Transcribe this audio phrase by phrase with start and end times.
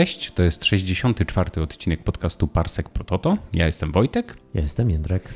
[0.00, 1.62] Cześć, to jest 64.
[1.62, 3.36] odcinek podcastu Parsek Prototo.
[3.52, 4.36] Ja jestem Wojtek.
[4.54, 5.34] Ja jestem Jędrek.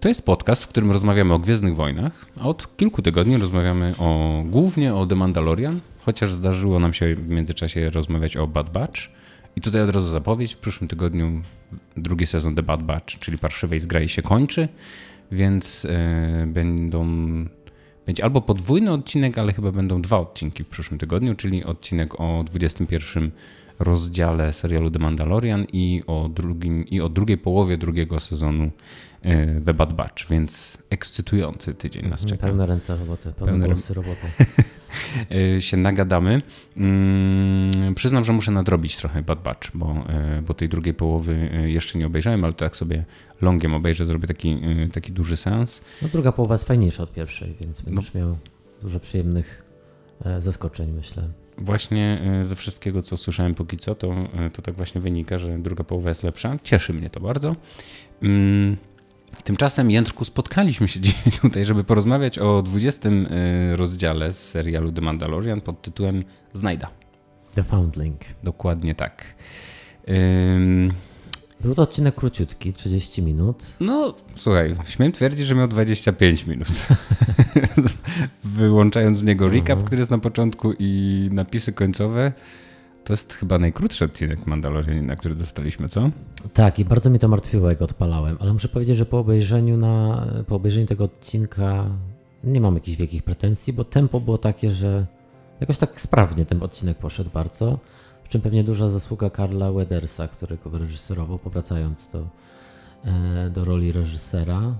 [0.00, 4.42] To jest podcast, w którym rozmawiamy o Gwiezdnych Wojnach, a od kilku tygodni rozmawiamy o,
[4.46, 9.00] głównie o The Mandalorian, chociaż zdarzyło nam się w międzyczasie rozmawiać o Bad Batch.
[9.56, 11.42] I tutaj od razu zapowiedź, w przyszłym tygodniu
[11.96, 14.68] drugi sezon The Bad Batch, czyli Parszywej Zgrai się kończy,
[15.32, 17.06] więc yy, będą
[18.06, 22.44] będzie albo podwójny odcinek, ale chyba będą dwa odcinki w przyszłym tygodniu, czyli odcinek o
[22.46, 23.30] 21
[23.84, 28.70] rozdziale serialu The Mandalorian i o, drugim, i o drugiej połowie drugiego sezonu
[29.22, 32.46] e, The Bad Batch, więc ekscytujący tydzień nas czeka.
[32.46, 34.26] Pełne ręce roboty, pełne, pełne głosy roboty.
[35.56, 36.42] E, się nagadamy.
[36.74, 41.98] Hmm, przyznam, że muszę nadrobić trochę Bad Batch, bo, e, bo tej drugiej połowy jeszcze
[41.98, 43.04] nie obejrzałem, ale tak sobie
[43.42, 44.60] longiem obejrzę, zrobię taki,
[44.92, 45.80] taki duży sens.
[46.02, 48.20] No druga połowa jest fajniejsza od pierwszej, więc będziesz no.
[48.20, 48.38] miał
[48.82, 49.64] dużo przyjemnych
[50.40, 51.28] zaskoczeń, myślę.
[51.58, 55.58] Właśnie e, ze wszystkiego, co słyszałem póki co, to, e, to tak właśnie wynika, że
[55.58, 56.58] druga połowa jest lepsza.
[56.62, 57.56] Cieszy mnie to bardzo.
[58.22, 58.76] Mm,
[59.44, 65.00] tymczasem, Jędrku, spotkaliśmy się dzisiaj tutaj, żeby porozmawiać o 20 e, rozdziale z serialu The
[65.00, 66.90] Mandalorian pod tytułem Znajda.
[67.54, 68.20] The Foundling.
[68.42, 69.34] Dokładnie tak.
[71.64, 73.66] Był to odcinek króciutki, 30 minut.
[73.80, 76.68] No, słuchaj, śmiem twierdzić, że miał 25 minut.
[78.44, 79.86] Wyłączając z niego recap, mhm.
[79.86, 82.32] który jest na początku i napisy końcowe.
[83.04, 86.10] To jest chyba najkrótszy odcinek Mandalorianina, który dostaliśmy, co?
[86.54, 90.26] Tak, i bardzo mnie to martwiło, jak odpalałem, ale muszę powiedzieć, że po obejrzeniu, na,
[90.46, 91.84] po obejrzeniu tego odcinka
[92.44, 95.06] nie mam jakichś wielkich pretensji, bo tempo było takie, że
[95.60, 97.78] jakoś tak sprawnie ten odcinek poszedł bardzo.
[98.24, 102.28] W czym pewnie duża zasługa Karla Wedersa, który go wyreżyserował, powracając do,
[103.04, 104.74] e, do roli reżysera.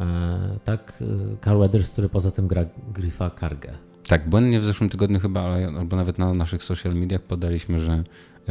[0.00, 3.72] E, tak, e, Karl Weathers, który poza tym gra Griffa Kargę.
[4.08, 5.40] Tak, błędnie w zeszłym tygodniu chyba,
[5.78, 8.04] albo nawet na naszych social mediach podaliśmy, że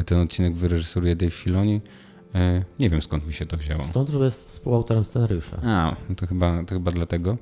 [0.06, 1.82] ten odcinek wyreżyseruje Dave Filoni.
[2.36, 3.84] E, nie wiem skąd mi się to wzięło.
[3.84, 5.58] Stąd, że jest współautorem scenariusza.
[5.64, 7.38] A, to chyba, to chyba dlatego.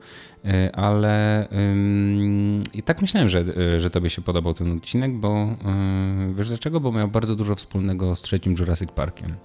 [0.46, 5.56] E, ale ym, i tak myślałem, że, e, że tobie się podobał ten odcinek, bo
[6.28, 6.80] yy, wiesz dlaczego?
[6.80, 9.36] Bo miał bardzo dużo wspólnego z trzecim Jurassic Parkiem.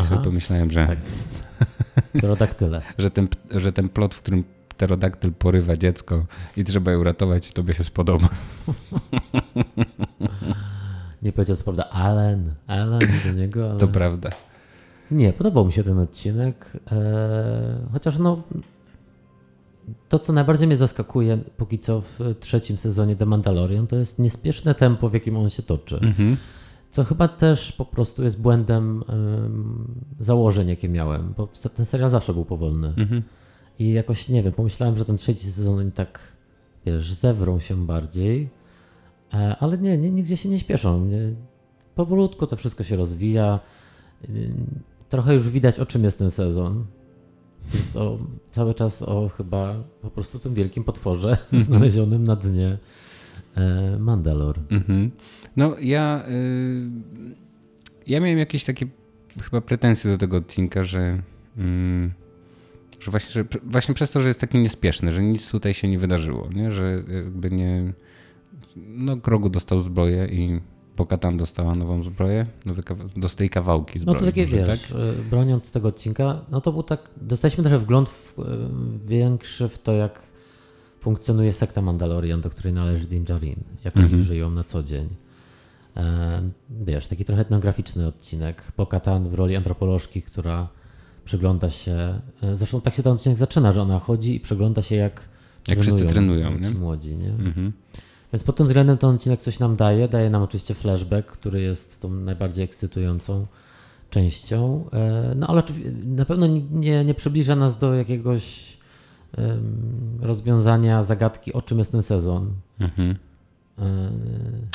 [0.00, 0.86] I sobie pomyślałem, że.
[0.86, 0.98] Tak.
[2.18, 2.82] Pterodaktyle.
[2.98, 6.24] że, ten, że ten plot, w którym pterodaktyl porywa dziecko
[6.56, 8.28] i trzeba je uratować, tobie się spodoba.
[11.22, 13.70] Nie powiedział co prawda Alan, Alan do niego.
[13.70, 13.80] Ale...
[13.80, 14.30] To prawda.
[15.10, 18.42] Nie, podobał mi się ten odcinek, e, chociaż no
[20.08, 24.74] to, co najbardziej mnie zaskakuje póki co w trzecim sezonie The Mandalorian, to jest niespieszne
[24.74, 25.96] tempo, w jakim on się toczy.
[25.96, 26.36] Mhm.
[26.90, 32.34] Co chyba też po prostu jest błędem um, założeń, jakie miałem, bo ten serial zawsze
[32.34, 32.88] był powolny.
[32.88, 33.22] Mhm.
[33.78, 36.20] I jakoś, nie wiem, pomyślałem, że ten trzeci sezon oni tak,
[36.86, 38.48] wiesz, zewrą się bardziej,
[39.34, 41.04] e, ale nie, nie, nigdzie się nie śpieszą.
[41.04, 41.18] Nie,
[41.94, 43.60] powolutku to wszystko się rozwija
[45.10, 46.84] trochę już widać, o czym jest ten sezon.
[47.74, 48.18] Jest to
[48.50, 51.66] cały czas o chyba po prostu tym wielkim potworze mm -hmm.
[51.66, 52.78] znalezionym na dnie
[53.56, 54.58] e, Mandalor.
[54.70, 55.10] Mm -hmm.
[55.56, 56.90] No ja, y,
[58.06, 58.86] ja miałem jakieś takie
[59.42, 61.22] chyba pretensje do tego odcinka, że,
[61.58, 62.10] y,
[63.00, 65.98] że, właśnie, że właśnie przez to, że jest taki niespieszny, że nic tutaj się nie
[65.98, 66.72] wydarzyło, nie?
[66.72, 67.92] że jakby nie...
[68.76, 70.60] No Grogu dostał zbroję i
[71.00, 72.82] Pokatan dostała nową zbroję, nowy
[73.16, 74.14] dostaje kawałki zbroi.
[74.14, 74.98] No to takie może, wiesz, tak?
[75.00, 78.44] E, broniąc tego odcinka, no to był tak, dostaliśmy trochę wgląd w, e,
[79.06, 80.22] większy w to, jak
[81.00, 84.24] funkcjonuje sekta Mandalorian, do której należy Din Djarin, jak oni mhm.
[84.24, 85.08] żyją na co dzień.
[85.96, 88.72] E, wiesz, taki trochę etnograficzny odcinek.
[88.76, 90.68] Pokatan w roli antropolożki, która
[91.24, 92.20] przygląda się,
[92.54, 95.28] zresztą tak się ten odcinek zaczyna, że ona chodzi i przygląda się jak
[95.68, 96.70] jak wszyscy trenują, nie?
[96.70, 97.28] młodzi, nie?
[97.28, 97.72] Mhm.
[98.32, 100.08] Więc pod tym względem ten odcinek coś nam daje.
[100.08, 103.46] Daje nam oczywiście flashback, który jest tą najbardziej ekscytującą
[104.10, 104.84] częścią.
[104.92, 105.62] E, no ale
[106.04, 108.76] na pewno nie, nie przybliża nas do jakiegoś
[109.38, 112.50] um, rozwiązania zagadki, o czym jest ten sezon.
[112.80, 113.16] Mhm.
[113.78, 113.84] E,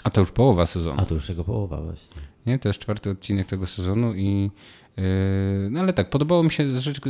[0.03, 1.01] a to już połowa sezonu.
[1.01, 2.21] A to już jego połowa właśnie.
[2.45, 4.51] Nie, to jest czwarty odcinek tego sezonu i
[4.97, 5.03] yy,
[5.71, 7.01] no ale tak, podobało mi się, rzeczy,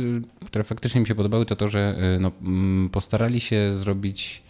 [0.46, 2.30] które faktycznie mi się podobały, to to, że no,
[2.92, 4.45] postarali się zrobić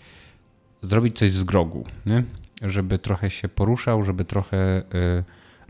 [0.83, 2.25] zrobić coś z grogu, nie?
[2.63, 4.83] żeby trochę się poruszał, żeby trochę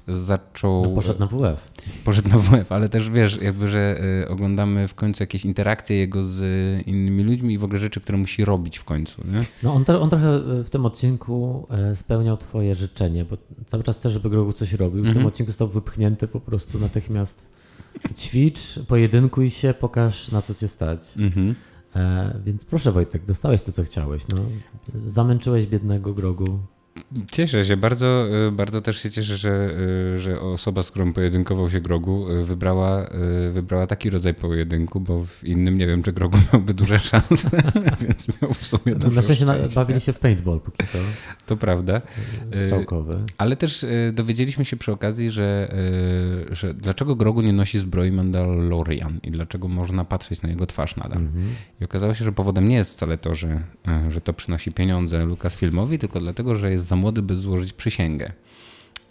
[0.08, 0.82] y, zaczął.
[0.82, 1.70] No poszedł na WF.
[2.04, 6.24] Poszedł na WF, ale też wiesz, jakby, że y, oglądamy w końcu jakieś interakcje jego
[6.24, 9.22] z y, innymi ludźmi i w ogóle rzeczy, które musi robić w końcu.
[9.32, 9.40] Nie?
[9.62, 13.36] No on, on trochę w tym odcinku spełniał Twoje życzenie, bo
[13.66, 15.00] cały czas chce, żeby Grogu coś robił.
[15.02, 15.26] W tym mhm.
[15.26, 17.46] odcinku został wypchnięty po prostu natychmiast.
[18.16, 21.00] Ćwicz, pojedynkuj się, pokaż na co cię stać.
[21.16, 21.54] Mhm.
[21.96, 24.22] E, więc proszę Wojtek, dostałeś to, co chciałeś.
[24.28, 24.38] No,
[25.10, 26.58] zamęczyłeś biednego grogu.
[27.32, 29.70] Cieszę się, bardzo, y, bardzo też się cieszę, że,
[30.14, 33.06] y, że osoba, z którą pojedynkował się Grogu, y, wybrała,
[33.52, 37.50] wybrała taki rodzaj pojedynku, bo w innym nie wiem, czy Grogu miałby duże szanse,
[38.06, 40.98] więc miał w sumie no, dużo się bawili się w paintball póki co.
[41.46, 42.00] To prawda.
[42.64, 43.16] Strzałkowy.
[43.38, 45.74] Ale też dowiedzieliśmy się przy okazji, że,
[46.50, 51.18] że dlaczego Grogu nie nosi zbroi Mandalorian i dlaczego można patrzeć na jego twarz nadal.
[51.18, 51.46] Mhm.
[51.80, 53.62] I okazało się, że powodem nie jest wcale to, że,
[54.08, 58.32] że to przynosi pieniądze Lucasfilmowi, tylko dlatego, że jest za młody, by złożyć przysięgę.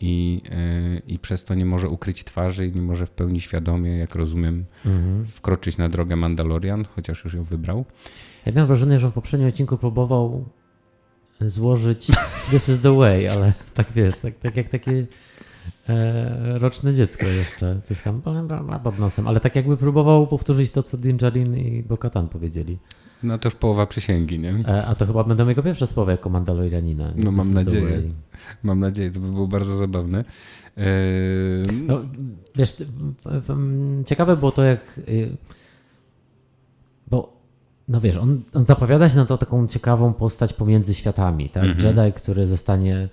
[0.02, 3.98] I, yy, I przez to nie może ukryć twarzy i nie może w pełni świadomie,
[3.98, 5.26] jak rozumiem, mhm.
[5.26, 7.86] wkroczyć na drogę Mandalorian, chociaż już ją wybrał.
[8.46, 10.46] Ja miałem wrażenie, że w poprzednim odcinku próbował
[11.42, 12.08] złożyć
[12.52, 15.06] This is the way, ale tak wiesz, tak, tak jak takie
[16.58, 18.22] roczne dziecko jeszcze, coś tam
[18.84, 22.78] pod nosem, ale tak jakby próbował powtórzyć to, co Dinjarin i Bokatan powiedzieli.
[23.24, 24.64] No to już połowa przysięgi, nie?
[24.68, 27.14] E, a to chyba będą jego pierwsze słowa jako Mandalorianina.
[27.16, 28.02] No mam nadzieję.
[28.64, 30.26] Mam nadzieję, to by było bardzo zabawne.
[30.78, 30.84] E,
[31.88, 32.02] no,
[32.56, 32.76] wiesz,
[34.06, 34.98] ciekawe było to, jak.
[34.98, 35.38] Y,
[37.08, 37.34] bo,
[37.88, 41.64] no wiesz, on, on zapowiada się na to taką ciekawą postać pomiędzy światami, tak?
[41.64, 41.86] Mhm.
[41.86, 43.10] Jedi, który zostanie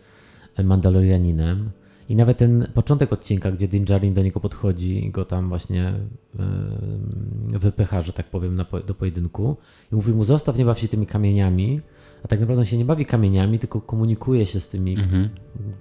[0.65, 1.71] Mandalorianinem.
[2.13, 5.93] I nawet ten początek odcinka, gdzie Din Djarin do niego podchodzi i go tam właśnie
[7.53, 9.57] yy, wypycha, że tak powiem, na, do pojedynku
[9.93, 11.81] i mówi mu zostaw, nie baw się tymi kamieniami,
[12.25, 15.29] a tak naprawdę on się nie bawi kamieniami, tylko komunikuje się z tymi mm-hmm.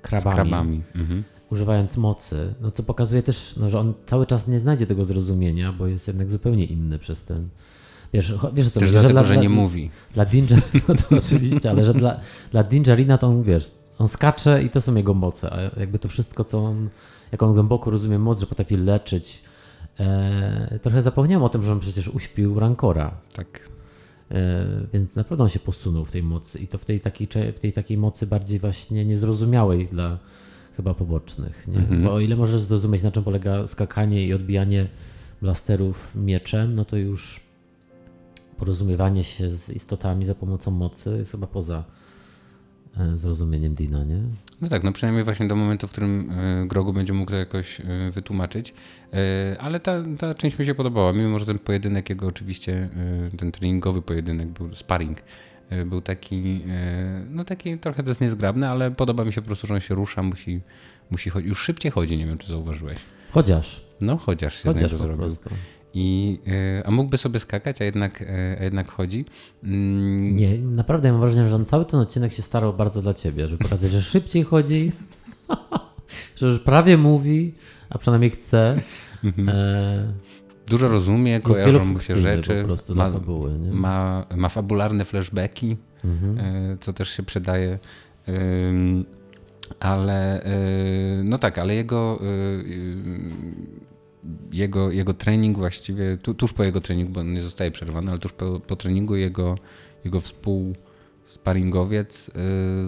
[0.01, 0.81] krabami, z krabami.
[0.95, 1.21] Mm-hmm.
[1.51, 5.73] używając mocy, no co pokazuje też, no, że on cały czas nie znajdzie tego zrozumienia,
[5.73, 7.49] bo jest jednak zupełnie inny przez ten...
[8.13, 9.89] Wiesz, wiesz co, Też że dlatego, dla, że nie dla, mówi.
[10.13, 10.57] Dla Dinja,
[10.87, 12.19] no to oczywiście, ale że dla,
[12.51, 16.07] dla Dinjarina to on, wiesz, on skacze i to są jego moce, a jakby to
[16.07, 16.89] wszystko, co on,
[17.31, 19.43] jak on głęboko rozumie moc, że potrafi leczyć.
[19.99, 23.11] E, trochę zapomniałem o tym, że on przecież uśpił Rancora.
[23.35, 23.69] Tak.
[24.31, 27.59] E, więc naprawdę on się posunął w tej mocy i to w tej takiej, w
[27.59, 30.17] tej takiej mocy bardziej właśnie niezrozumiałej dla
[30.75, 31.67] chyba pobocznych.
[31.67, 31.77] Nie?
[31.77, 32.03] Mhm.
[32.03, 34.87] Bo o ile możesz zrozumieć, na czym polega skakanie i odbijanie
[35.41, 37.41] blasterów mieczem, no to już
[38.57, 41.83] porozumiewanie się z istotami za pomocą mocy jest chyba poza
[43.15, 44.21] zrozumieniem Dina, nie?
[44.61, 47.79] No tak, no przynajmniej właśnie do momentu, w którym e, Grogu będzie mógł to jakoś
[47.79, 48.73] e, wytłumaczyć.
[49.59, 52.89] Ale ta, ta część mi się podobała, mimo że ten pojedynek jego oczywiście,
[53.37, 55.17] ten treningowy pojedynek był sparring,
[55.85, 56.61] był taki,
[57.29, 59.95] no taki trochę to jest niezgrabny, ale podoba mi się po prostu, że on się
[59.95, 60.61] rusza, musi,
[61.09, 62.97] musi chodzić, już szybciej chodzi, nie wiem czy zauważyłeś.
[63.31, 63.85] Chociaż.
[64.01, 65.17] No chociaż się chociaż z niego zrobił.
[65.17, 65.49] Prostu.
[65.93, 69.25] I, e, a mógłby sobie skakać, a jednak, e, a jednak chodzi.
[69.63, 70.35] Mm.
[70.35, 73.47] Nie, naprawdę ja mam wrażenie, że on cały ten odcinek się starał bardzo dla ciebie,
[73.47, 74.91] żeby pokazać, że szybciej chodzi,
[76.37, 77.53] że już prawie mówi,
[77.89, 78.75] a przynajmniej chce.
[79.23, 79.49] Mhm.
[79.49, 80.13] E...
[80.67, 82.59] Dużo rozumie, kojarzą mu się rzeczy.
[82.61, 86.39] Po prostu ma, fabuły, ma, ma, fabularne flashbacki, mhm.
[86.39, 87.79] E, co też się przydaje.
[89.79, 90.45] Ale
[91.23, 92.19] no tak, ale jego
[94.51, 98.19] jego, jego trening właściwie, tu, tuż po jego treningu, bo on nie zostaje przerwany, ale
[98.19, 99.57] tuż po, po treningu jego,
[100.05, 102.31] jego współsparingowiec y,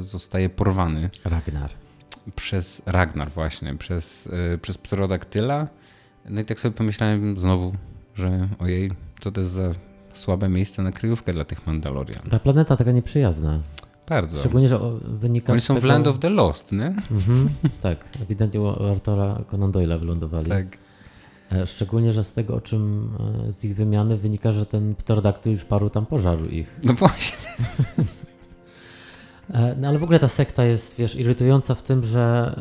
[0.04, 1.10] zostaje porwany.
[1.26, 1.72] Ragnar.
[2.36, 5.68] Przez Ragnar właśnie, przez, y, przez pterodaktyla.
[6.30, 7.74] No i tak sobie pomyślałem znowu,
[8.16, 9.72] że ojej, co to jest za
[10.14, 12.30] słabe miejsce na kryjówkę dla tych Mandalorian.
[12.30, 13.60] Ta planeta taka nieprzyjazna.
[14.10, 14.40] Bardzo.
[14.40, 15.88] Szczególnie, że wynika Oni są tego...
[15.88, 16.96] w Land of the Lost, nie?
[17.12, 17.50] Mhm,
[17.82, 20.50] tak, ewidentnie u Artura Conan Doyle'a wylądowali.
[20.50, 20.78] Tak.
[21.54, 23.12] E, szczególnie, że z tego, o czym
[23.48, 26.80] e, z ich wymiany wynika, że ten pterodaktyl już paru tam pożarł ich.
[26.84, 27.38] No właśnie.
[29.54, 32.56] E, no ale w ogóle ta sekta jest, wiesz, irytująca w tym, że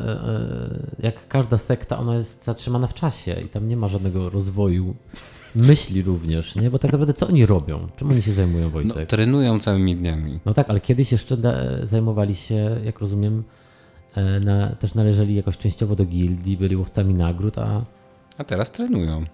[0.99, 4.95] jak każda sekta, ona jest zatrzymana w czasie i tam nie ma żadnego rozwoju
[5.55, 6.69] myśli również, nie?
[6.69, 7.87] Bo tak naprawdę co oni robią?
[7.95, 8.95] Czym oni się zajmują, Wojtek?
[8.97, 10.39] No, trenują całymi dniami.
[10.45, 11.37] No tak, ale kiedyś jeszcze
[11.83, 13.43] zajmowali się, jak rozumiem,
[14.41, 17.85] na, też należeli jakoś częściowo do gildii, byli łowcami nagród, a
[18.37, 19.25] a teraz trenują.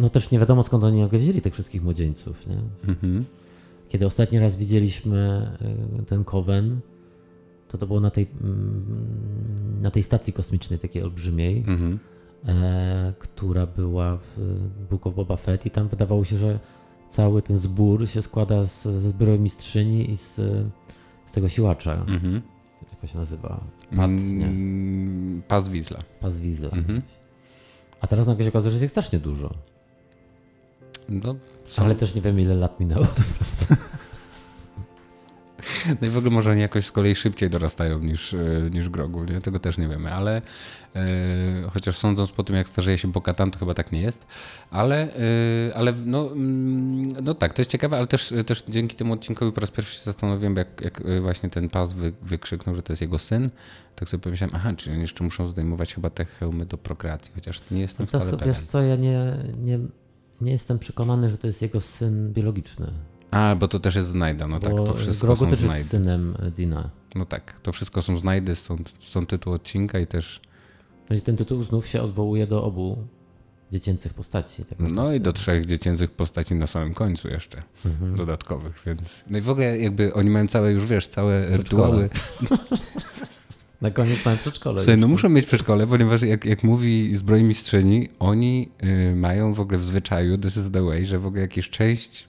[0.00, 2.46] No też nie wiadomo skąd oni nagle wzięli tych wszystkich młodzieńców.
[2.46, 2.56] Nie?
[2.88, 3.24] Mhm.
[3.88, 5.50] Kiedy ostatni raz widzieliśmy
[6.00, 6.80] y, ten Kowen,
[7.68, 11.98] to to było na tej, mm, na tej stacji kosmicznej takiej olbrzymiej, mhm.
[12.46, 14.58] e, która była w
[14.90, 16.58] Book of Boba Fett i tam wydawało się, że
[17.10, 19.40] cały ten zbór się składa z, ze zbiorowej
[20.12, 20.34] i z,
[21.26, 21.94] z tego siłacza.
[21.94, 22.42] Mhm.
[22.90, 23.60] Jak to się nazywa?
[23.96, 24.46] Pat, nie?
[24.46, 25.98] Mm, Pas Wizla.
[26.20, 26.70] Pas Wizla.
[26.70, 27.02] Mhm.
[28.02, 29.54] A teraz nagle się okazuje, że jest ich strasznie dużo.
[31.08, 31.34] No,
[31.68, 31.82] są...
[31.82, 33.06] Ale też nie wiem, ile lat minęło.
[36.00, 38.38] No i w ogóle może oni jakoś z kolei szybciej dorastają niż, e,
[38.70, 39.40] niż Grogu, nie?
[39.40, 40.42] tego też nie wiemy, ale
[40.96, 41.02] e,
[41.72, 44.26] chociaż sądząc po tym, jak starzeje się Bokatan, to chyba tak nie jest,
[44.70, 45.14] ale,
[45.68, 49.52] e, ale no, mm, no tak, to jest ciekawe, ale też, też dzięki temu odcinkowi
[49.52, 53.02] po raz pierwszy się zastanowiłem, jak, jak właśnie ten pas wy, wykrzyknął, że to jest
[53.02, 53.50] jego syn,
[53.96, 57.60] tak sobie pomyślałem, aha, czy oni jeszcze muszą zdejmować chyba te hełmy do prokreacji, chociaż
[57.70, 58.54] nie jestem No to, wcale pewien.
[58.54, 59.78] wiesz co, ja nie, nie,
[60.40, 62.92] nie jestem przekonany, że to jest jego syn biologiczny.
[63.32, 65.78] A, bo to też jest znajda, no tak, bo to wszystko Grogu są też znajdy.
[65.78, 66.90] jest synem Dina.
[67.14, 70.40] No tak, to wszystko są znajdy, stąd, stąd tytuł odcinka i też,
[71.10, 72.96] No i ten tytuł znów się odwołuje do obu
[73.72, 74.64] dziecięcych postaci.
[74.64, 78.16] Tak no i do trzech dziecięcych postaci na samym końcu jeszcze, Mhm.
[78.16, 82.10] dodatkowych, więc, no i w ogóle jakby oni mają całe, już wiesz, całe rytuały.
[83.80, 84.80] Na koniec mamy przedszkole.
[84.80, 88.68] Słuchaj, no muszą mieć przedszkole, ponieważ jak, jak mówi zbrojmistrzyni, oni
[89.12, 92.28] y, mają w ogóle w zwyczaju, this is the way, że w ogóle jakieś część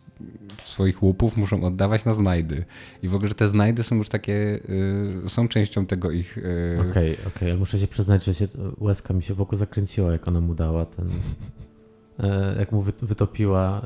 [0.63, 2.65] swoich łupów muszą oddawać na znajdy.
[3.03, 4.59] I w ogóle, że te znajdy są już takie,
[5.25, 6.37] y, są częścią tego ich...
[6.37, 8.47] y, Okej, okej, ale muszę się przyznać, że się,
[8.79, 11.09] łezka mi się wokół zakręciła, jak ona mu dała ten.
[12.19, 13.81] E, jak mu wy- wytopiła.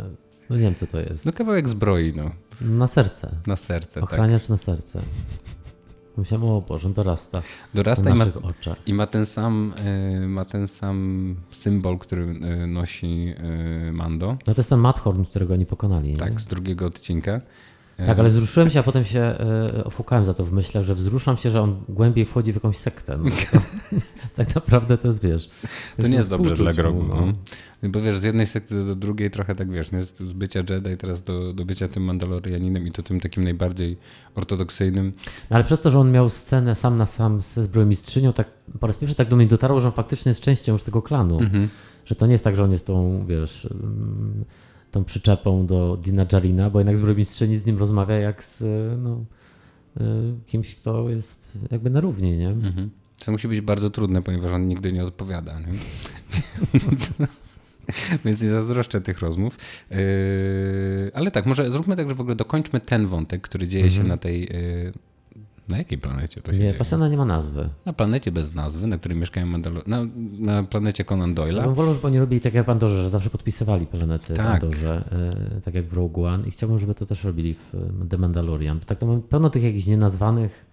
[0.50, 1.26] No nie wiem, co to jest.
[1.26, 2.32] No kawałek zbroi, no,
[2.62, 3.32] Na serce.
[3.48, 4.04] na serce, tak.
[4.04, 5.00] Ochraniacz na serce.
[6.18, 7.42] Myślałem, o Boże, dorasta
[7.74, 8.78] Dorasta i ma, oczach.
[8.88, 9.74] i ma ten sam,
[10.24, 13.34] y, ma ten sam symbol, który y, nosi
[13.90, 16.10] y, Mando, No to jest ten Madhorn, którego oni pokonali.
[16.12, 16.18] nie?
[16.18, 17.42] tak, z drugiego odcinka.
[18.00, 20.96] Y, Tak, ale wzruszyłem się, a potem się e, ofukałem za to w myślach, że
[20.96, 23.18] wzruszam się, że on głębiej wchodzi w jakąś sektę.
[23.18, 23.60] No, to,
[24.44, 25.50] tak naprawdę to jest, wiesz...
[26.01, 27.04] To nie jest dobrze dla Grogu.
[27.04, 27.34] No.
[27.84, 30.04] Bo wiesz, z jednej sekty do drugiej trochę tak wiesz, nie?
[30.04, 33.98] z z bycia Jedi teraz do, do bycia tym Mandalorianinem i to tym takim najbardziej
[34.36, 35.13] ortodoksyjnym.
[35.50, 38.48] No, ale przez to, że on miał scenę sam na sam ze zbrojmistrzynią, tak
[38.80, 41.39] po raz pierwszy tak do mnie dotarło, że on faktycznie jest częścią już tego klanu.
[41.39, 41.70] Mhm.
[42.06, 44.46] Że to nie jest tak, że on jest tą, wiesz, mm,
[44.91, 48.63] tą przyczepą do Dina Jarina, bo jednak zbrojmistrzyni z nim rozmawia jak z
[49.03, 49.25] no,
[49.98, 50.03] y,
[50.46, 52.50] kimś, kto jest jakby na równi, nie?
[52.50, 52.89] Mhm.
[53.15, 55.60] Co musi być bardzo trudne, ponieważ on nigdy nie odpowiada.
[55.60, 55.65] Nie?
[56.79, 57.13] Więc,
[58.25, 59.58] więc nie zazdroszczę tych rozmów.
[59.91, 59.98] Yy,
[61.13, 64.08] ale tak, może zróbmy tak, że w ogóle dokończmy ten wątek, który dzieje się Mhm.
[64.08, 64.41] na tej.
[64.41, 64.94] Yy,
[65.70, 66.74] na jakiej planecie to się Nie, dzieje?
[66.78, 67.70] właśnie ona nie ma nazwy.
[67.86, 69.88] Na planecie bez nazwy, na której mieszkają Mandalor...
[69.88, 70.00] Na,
[70.40, 71.64] na planecie Conan Ja Doyle'a.
[71.64, 74.64] bym wolał, żeby oni robili tak jak w Andorze, że zawsze podpisywali planety w Tak.
[74.64, 75.04] Andorze,
[75.58, 78.80] y, tak jak w Rogue One i chciałbym, żeby to też robili w The Mandalorian.
[78.80, 80.66] Tak to mamy pełno tych jakichś nienazwanych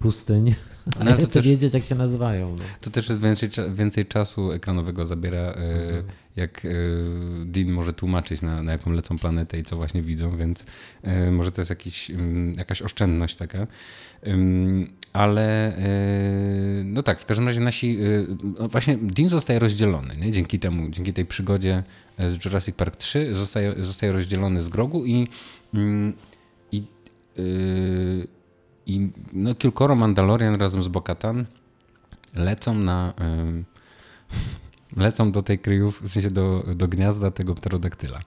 [0.00, 0.54] pustyń,
[1.00, 2.50] ale ale to chcę też- wiedzieć jak się nazywają.
[2.58, 2.64] No.
[2.80, 6.04] To też jest więcej, więcej czasu ekranowego zabiera, e, Mhm.
[6.36, 6.68] jak e,
[7.44, 10.64] Dean może tłumaczyć, na, na jaką lecą planetę i co właśnie widzą, więc
[11.02, 13.66] e, może to jest jakiś, mm, jakaś oszczędność taka.
[15.12, 15.76] Ale
[16.84, 17.98] no tak, w każdym razie nasi,
[18.58, 20.30] no właśnie Dean zostaje rozdzielony, nie?
[20.32, 21.82] dzięki temu, dzięki tej przygodzie
[22.18, 25.28] z Jurassic Park 3 zostaje, zostaje rozdzielony z Grogu i,
[25.74, 26.12] mm,
[26.72, 26.82] i,
[27.38, 28.26] y,
[28.94, 31.46] i no, kilkoro Mandalorian razem z Bokatan
[32.34, 33.14] lecą na.
[33.20, 33.64] ym,
[34.96, 38.20] lecą do tej kryjów, w sensie do, do gniazda tego pterodaktyla.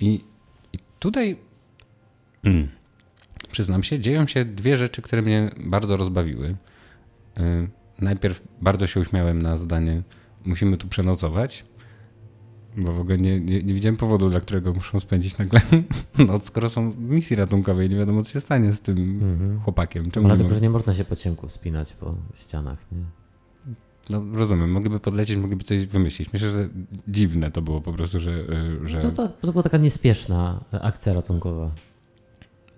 [0.00, 0.24] I,
[0.72, 1.36] i tutaj.
[2.44, 2.68] Mm,
[3.50, 6.56] przyznam się, dzieją się dwie rzeczy, które mnie bardzo rozbawiły.
[7.40, 10.02] Y, najpierw bardzo się uśmiałem na zdanie:
[10.44, 11.64] Musimy tu przenocować.
[12.76, 15.60] Bo w ogóle nie, nie, nie widziałem powodu, dla którego muszą spędzić nagle
[16.28, 17.90] noc, skoro są w misji ratunkowej.
[17.90, 19.60] Nie wiadomo, co się stanie z tym Mhm.
[19.60, 20.10] chłopakiem.
[20.10, 22.78] Czemu Dlatego, że nie można się po ciemku wspinać po ścianach.
[22.92, 22.98] Nie?
[24.10, 26.32] No rozumiem, mogliby podlecieć, mogliby coś wymyślić.
[26.32, 26.68] Myślę, że
[27.08, 28.30] dziwne to było po prostu, że...
[28.84, 29.00] y, że...
[29.02, 31.70] To, to, to była taka niespieszna e, akcja ratunkowa.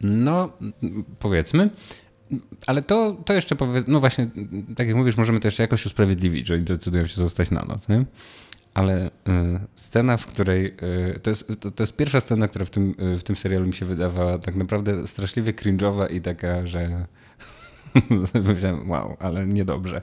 [0.01, 0.49] No,
[1.19, 1.71] powiedzmy.
[2.67, 3.83] Ale to, to jeszcze powie...
[3.87, 4.31] No właśnie,
[4.77, 7.89] tak jak mówisz, możemy to jeszcze jakoś usprawiedliwić, że oni decydują się zostać na noc,
[7.89, 8.05] nie?
[8.79, 9.11] Ale y,
[9.75, 10.67] scena, w której...
[10.67, 13.67] Y, to, jest, to, to jest pierwsza scena, która w tym, y, w tym serialu
[13.67, 17.07] mi się wydawała tak naprawdę straszliwie cringe'owa i taka, że...
[18.87, 20.03] Wow, ale niedobrze.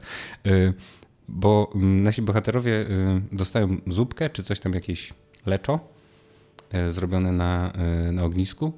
[1.27, 2.85] Bo mm, nasi bohaterowie
[3.31, 5.13] dostają zupkę, czy coś tam, jakieś
[5.45, 5.79] leczo
[6.89, 7.73] zrobione na,
[8.11, 8.73] na ognisku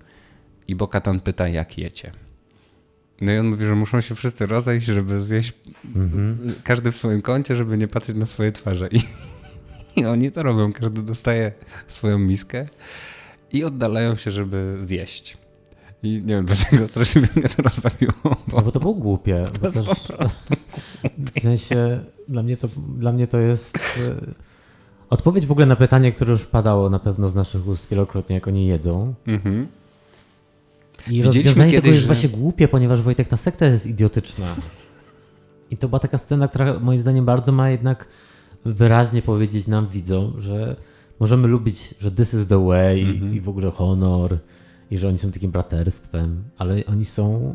[0.68, 2.12] i Bokatan pyta, jak jecie.
[3.22, 5.54] No i on mówi, że muszą się wszyscy rozejść, żeby zjeść
[5.96, 6.56] Mhm.
[6.64, 8.88] każdy w swoim kącie, żeby nie patrzeć na swoje twarze.
[8.92, 9.00] I,
[9.98, 10.74] I oni to robią.
[10.74, 11.52] Każdy dostaje
[11.88, 12.66] swoją miskę
[13.52, 15.38] i oddalają się, żeby zjeść.
[16.04, 18.14] I nie wiem dlaczego strasznie mnie to rozbawiło.
[18.26, 19.46] No Bo bo to było głupie.
[19.62, 19.86] Bo jest też,
[21.18, 23.78] w sensie dla mnie to, dla mnie to jest
[24.08, 24.16] e,
[25.10, 28.48] odpowiedź w ogóle na pytanie, które już padało na pewno z naszych ust wielokrotnie, jak
[28.48, 29.14] oni jedzą.
[29.28, 29.68] mhm.
[31.10, 34.46] I rozwiązanie tego jest że- właśnie głupie, ponieważ Wojtek, ta sekta jest idiotyczna.
[35.72, 38.08] I to była taka scena, która moim zdaniem bardzo ma jednak
[38.74, 40.76] wyraźnie powiedzieć nam, widzom, że
[41.20, 43.34] możemy lubić, że this is the way Mhm.
[43.36, 44.38] i w ogóle honor
[44.92, 47.54] i że oni są takim braterstwem, ale oni są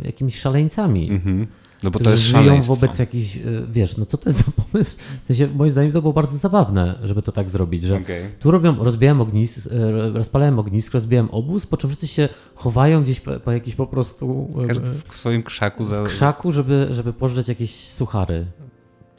[0.00, 1.10] e, jakimiś szaleńcami.
[1.10, 1.46] Mhm.
[1.82, 2.74] No bo to jest żyją szaleństwo.
[2.74, 3.40] wobec jakichś, e,
[3.72, 4.96] wiesz, no co to jest za pomysł?
[5.22, 8.24] W sensie, moim zdaniem to było bardzo zabawne, żeby to tak zrobić, że Okej.
[8.40, 13.20] tu robią, rozbijałem ognisk, e, rozpalałem ognisko, rozbijałem obóz, po czym wszyscy się chowają gdzieś
[13.20, 16.04] po, po jakiś po prostu e, Każdy w swoim krzaku za...
[16.04, 18.46] krzaku, żeby, żeby pożreć jakieś suchary.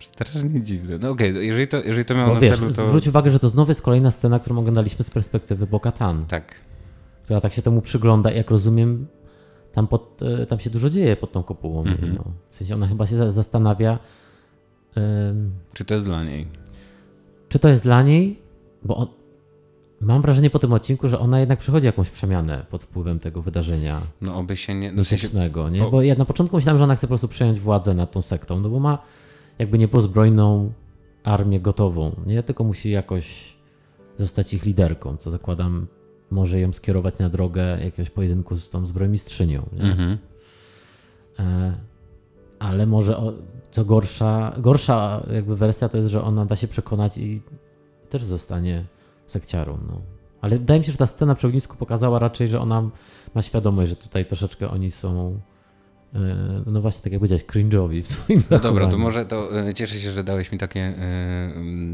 [0.05, 0.97] Strasznie dziwne.
[0.97, 2.88] No okej, jeżeli, to, jeżeli to miało Bo na wiesz, celu, to...
[2.88, 6.55] zwróć uwagę, że to znowu jest kolejna scena, którą oglądaliśmy z perspektywy Bo-Katan, Tak.
[7.24, 9.07] która tak się temu przygląda i jak rozumiem,
[9.74, 11.83] tam, pod, e, tam się dużo dzieje pod tą kopułą.
[11.85, 12.13] Mhm.
[12.15, 12.24] No.
[12.50, 14.00] W sensie ona chyba się za- zastanawia,
[14.95, 16.47] em, Czy to jest dla niej?
[17.50, 18.39] czy to jest dla niej,
[18.83, 19.07] bo on,
[20.01, 24.01] mam wrażenie po tym odcinku, że ona jednak przechodzi jakąś przemianę pod wpływem tego wydarzenia
[24.21, 24.91] No oby się nie...
[24.91, 25.79] No, mitycznego, nie?
[25.79, 28.21] bo- Bo ja na początku myślałem, że ona chce po prostu przejąć władzę nad tą
[28.21, 28.97] sektą, no bo ma
[29.59, 30.71] jakby niepozbrojną
[31.24, 32.43] armię gotową, nie?
[32.43, 33.55] Tylko musi jakoś
[34.17, 35.88] zostać ich liderką, co zakładam
[36.31, 39.91] może ją skierować na drogę jakiegoś pojedynku z tą zbrojmistrzynią, nie?
[39.91, 40.17] mhm.
[41.39, 41.74] E,
[42.59, 43.21] ale może
[43.71, 47.41] co gorsza, gorsza jakby wersja to jest, że ona da się przekonać i
[48.09, 48.85] też zostanie
[49.27, 49.77] sekciarą.
[49.88, 50.01] No.
[50.41, 52.89] Ale wydaje mi się, że ta scena przy ognisku pokazała raczej, że ona
[53.35, 55.39] ma świadomość, że tutaj troszeczkę oni są
[56.65, 60.00] no właśnie tak jak powiedziałeś, cringe'owi w swoim No dobra, to może to e, cieszę
[60.00, 61.53] się, że dałeś mi takie, e,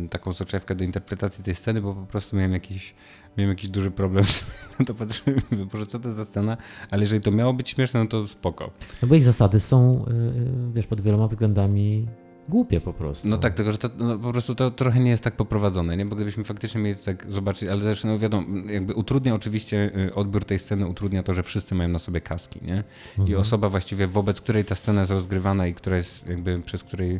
[0.09, 2.95] taką soczewkę do interpretacji tej sceny, bo po prostu miałem jakiś,
[3.37, 4.45] miałem jakiś duży problem z
[4.79, 6.57] na to patrzyłem i mówię, Boże, co to za scena,
[6.91, 8.71] ale jeżeli to miało być śmieszne, no to spoko.
[9.01, 12.07] No bo ich zasady są, e, wiesz, pod wieloma względami
[12.51, 13.27] głupie po prostu.
[13.27, 16.05] No tak, tylko że to no, po prostu to trochę nie jest tak poprowadzone, nie?
[16.05, 20.13] Bo gdybyśmy faktycznie mieli to tak zobaczyć, ale zresztą no wiadomo, jakby utrudnia oczywiście y,
[20.15, 22.83] odbiór tej sceny, utrudnia to, że wszyscy mają na sobie kaski, nie?
[23.27, 27.19] I osoba właściwie wobec której ta scena jest rozgrywana i która jest jakby przez której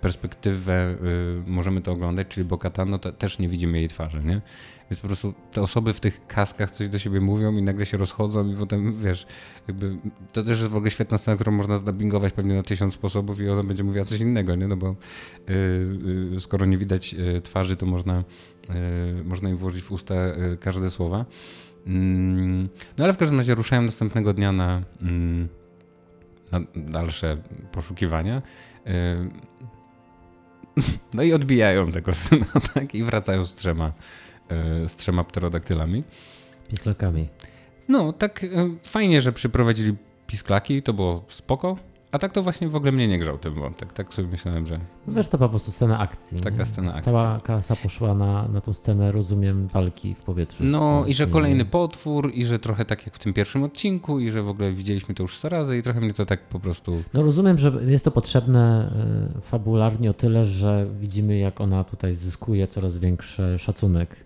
[0.00, 0.96] perspektywę
[1.46, 4.40] y, możemy to oglądać, czyli Bokatan, no też nie widzimy jej twarzy, nie?
[4.90, 7.96] Więc po prostu te osoby w tych kaskach coś do siebie mówią i nagle się
[7.96, 9.26] rozchodzą i potem, wiesz,
[9.68, 9.96] jakby
[10.32, 13.48] to też jest w ogóle świetna scena, którą można zdubbingować pewnie na tysiąc sposobów i
[13.48, 14.68] ona będzie mówiła coś innego, nie?
[14.68, 18.24] No bo y, y, skoro nie widać twarzy, to można,
[19.20, 20.14] y, można im włożyć w usta
[20.60, 21.24] każde słowa.
[21.86, 25.48] Mm, No ale w każdym razie ruszają następnego dnia na, mm,
[26.52, 27.36] na dalsze
[27.72, 28.42] poszukiwania.
[31.14, 32.94] No i odbijają tego syna, tak?
[32.94, 33.92] I wracają z trzema,
[34.84, 36.04] y, z trzema pterodaktylami.
[36.68, 37.28] Pislakami.
[37.88, 38.48] No, tak y,
[38.84, 39.94] fajnie, że przyprowadzili
[40.26, 41.76] pisklaki, to było spoko.
[42.12, 43.92] A tak to właśnie w ogóle mnie nie grzał ten wątek.
[43.92, 46.40] Tak sobie myślałem, że No wiesz, to po prostu scena akcji.
[46.40, 46.66] taka nie?
[46.66, 47.12] scena akcji.
[47.12, 50.64] Cała kasa poszła na, na tą scenę, rozumiem, walki w powietrzu.
[50.66, 54.30] No i że kolejny potwór, i że trochę tak jak w tym pierwszym odcinku, i
[54.30, 57.02] że w ogóle widzieliśmy to już 100 razy i trochę mnie to tak po prostu...
[57.14, 58.92] No rozumiem, że jest to potrzebne
[59.38, 64.24] y, fabularnie o tyle, że widzimy jak ona tutaj zyskuje coraz większy szacunek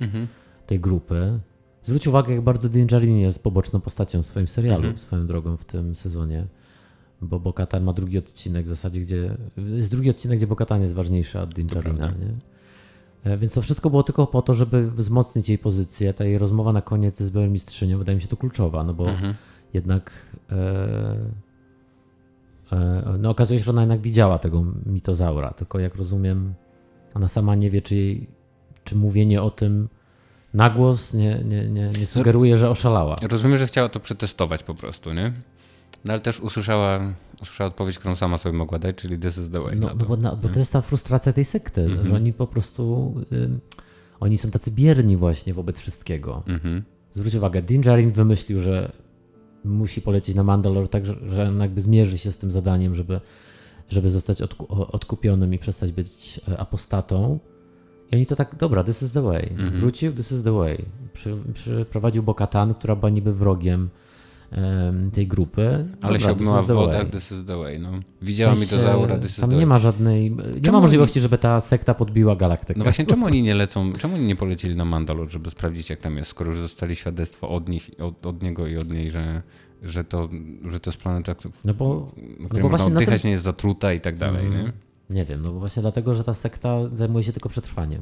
[0.66, 1.38] tej grupy.
[1.82, 4.98] Zwróć uwagę, jak bardzo Dinjarin jest poboczną postacią w swoim serialu, Mhm.
[4.98, 6.46] swoją drogą w tym sezonie.
[7.22, 11.42] Bo Bokatan ma drugi odcinek w zasadzie, gdzie jest drugi odcinek, gdzie Bokatan jest ważniejsza
[11.42, 12.12] od Dinjarina?
[13.24, 16.14] E, Więc to wszystko było tylko po to, żeby wzmocnić jej pozycję.
[16.14, 19.08] Ta jej rozmowa na koniec z byłym mistrzynią wydaje mi się to kluczowa, no bo
[19.08, 19.34] Mhm.
[19.74, 20.10] jednak
[20.52, 20.56] e,
[22.72, 26.54] e, no okazuje się, że ona jednak widziała tego mitozaura, tylko jak rozumiem,
[27.14, 28.26] ona sama nie wie, czy, jej,
[28.84, 29.88] czy mówienie o tym
[30.54, 33.16] na głos nie, nie, nie, nie sugeruje, że oszalała.
[33.30, 35.32] Rozumiem, że chciała to przetestować po prostu, nie?
[36.04, 37.00] No ale też usłyszała,
[37.42, 39.76] usłyszała odpowiedź, którą sama sobie mogła dać, czyli this is the way.
[39.76, 42.08] No, no bo, na, bo to jest ta frustracja tej sekty, Mhm.
[42.08, 43.14] że oni po prostu,
[44.20, 46.42] oni są tacy bierni właśnie wobec wszystkiego.
[46.46, 46.82] Mhm.
[47.12, 48.92] Zwróć uwagę, Din Djarin wymyślił, że
[49.64, 53.20] musi polecieć na Mandalore tak, że, on jakby zmierzy się z tym zadaniem, żeby,
[53.88, 57.38] żeby zostać odku- odkupionym i przestać być e, apostatą.
[58.12, 59.48] I oni to tak, dobra, this is the way.
[59.50, 59.80] Mhm.
[59.80, 60.84] Wrócił, this is the way.
[61.12, 63.88] Przy, przyprowadził Bokatan, która była niby wrogiem em,
[65.12, 65.68] tej grupy.
[66.02, 67.90] Ale Dobra, się obmyła is w wodach, this is the way, no.
[68.22, 70.78] Widziała W mi to zaura, this is Tam the nie ma żadnej, nie Czemu ma
[70.78, 72.78] oni- możliwości, żeby ta sekta podbiła galaktykę.
[72.78, 76.00] No właśnie, czemu oni nie lecą, czemu oni nie polecieli na Mandalor, żeby sprawdzić jak
[76.00, 79.42] tam jest, skoro już dostali świadectwo od nich, od, od niego i od niej, że,
[79.82, 80.28] że, to,
[80.64, 83.92] że to jest planeta, No bo, na której bo można oddychać, tym- nie jest zatruta
[83.92, 84.58] i tak dalej, Mm.
[84.64, 84.72] nie?
[85.10, 88.00] Nie wiem, no bo właśnie dlatego, że ta sekta zajmuje się tylko przetrwaniem.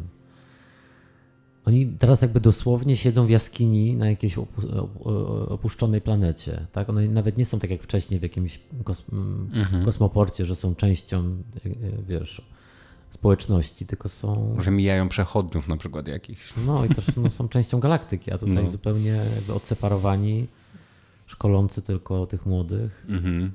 [1.66, 5.06] Oni teraz jakby dosłownie siedzą w jaskini na jakiejś opu- op-
[5.52, 6.66] opuszczonej planecie.
[6.72, 6.88] Tak?
[6.90, 9.84] One nawet nie są tak jak wcześniej w jakimś kos- m, Mhm.
[9.84, 11.72] kosmoporcie, że są częścią, e, e,
[12.08, 12.42] wiesz,
[13.10, 14.54] społeczności, tylko są.
[14.56, 16.52] Może mijają przechodniów na przykład jakichś.
[16.66, 18.70] No i też no, są częścią galaktyki, a tutaj No.
[18.70, 20.46] zupełnie jakby odseparowani,
[21.26, 23.06] szkolący tylko tych młodych.
[23.08, 23.52] Mhm.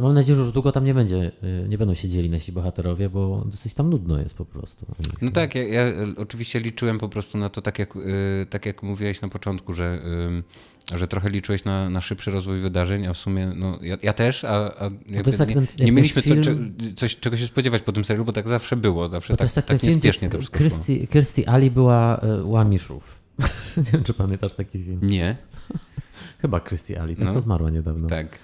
[0.00, 1.32] No mam nadzieję, że już długo tam nie będzie,
[1.64, 4.86] y, nie będą siedzieli nasi bohaterowie, bo dosyć tam nudno jest po prostu.
[5.22, 5.84] No tak, ja, ja
[6.16, 10.02] oczywiście liczyłem po prostu na to, tak jak, y, tak jak mówiłeś na początku, że,
[10.92, 14.12] y, że trochę liczyłeś na, na szybszy rozwój wydarzeń, a w sumie no, ja, ja
[14.12, 14.48] też, a,
[14.84, 17.92] a jakby jak nie, ten- nie mieliśmy co, film- cze- coś, czego się spodziewać po
[17.92, 20.38] tym serialu, bo tak zawsze było, zawsze Bo to tak, jest tak, tak film, to
[20.38, 20.58] wszystko.
[20.58, 23.20] Kirsty, Kirsty Ali była y, u Amiszów.
[23.76, 25.00] nie wiem, czy pamiętasz taki film.
[25.02, 25.36] Nie,
[26.42, 27.32] Chyba Kirsty Ali, ta No.
[27.34, 28.08] co zmarła niedawno.
[28.08, 28.38] tak.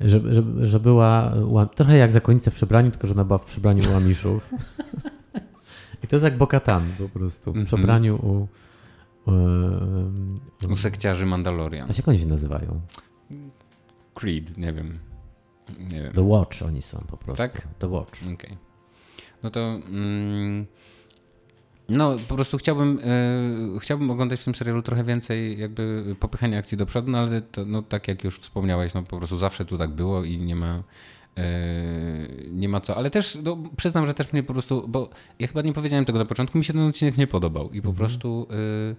[0.00, 3.44] Że, że, że była ła- trochę jak zakonnica w przebraniu, tylko że ona była w
[3.44, 4.50] przebraniu u Amiszów.
[6.04, 7.66] I to jest jak Bokatan po prostu, w Mhm.
[7.66, 8.48] przebraniu u...
[9.30, 11.90] u, U sekciarzy Mandalorian.
[11.90, 12.80] a jak oni się nazywają?
[14.14, 14.98] Creed, nie wiem.
[15.78, 16.12] Nie wiem.
[16.12, 17.38] The Watch oni są po prostu.
[17.38, 17.68] Tak?
[17.78, 18.20] The Watch.
[18.34, 18.56] Okej.
[19.42, 19.60] No to.
[19.60, 20.66] Mm,
[21.88, 23.00] no, po prostu chciałbym,
[23.76, 27.42] e, chciałbym oglądać w tym serialu trochę więcej jakby popychania akcji do przodu, no ale
[27.42, 30.56] to, no, tak jak już wspomniałeś, no po prostu zawsze tu tak było i nie
[30.56, 30.82] ma.
[31.36, 31.42] e,
[32.50, 35.62] Nie ma co, ale też no, przyznam, że też mnie po prostu, bo ja chyba
[35.62, 38.54] nie powiedziałem tego na początku, mi się ten odcinek nie podobał i po prostu y,
[38.54, 38.96] y,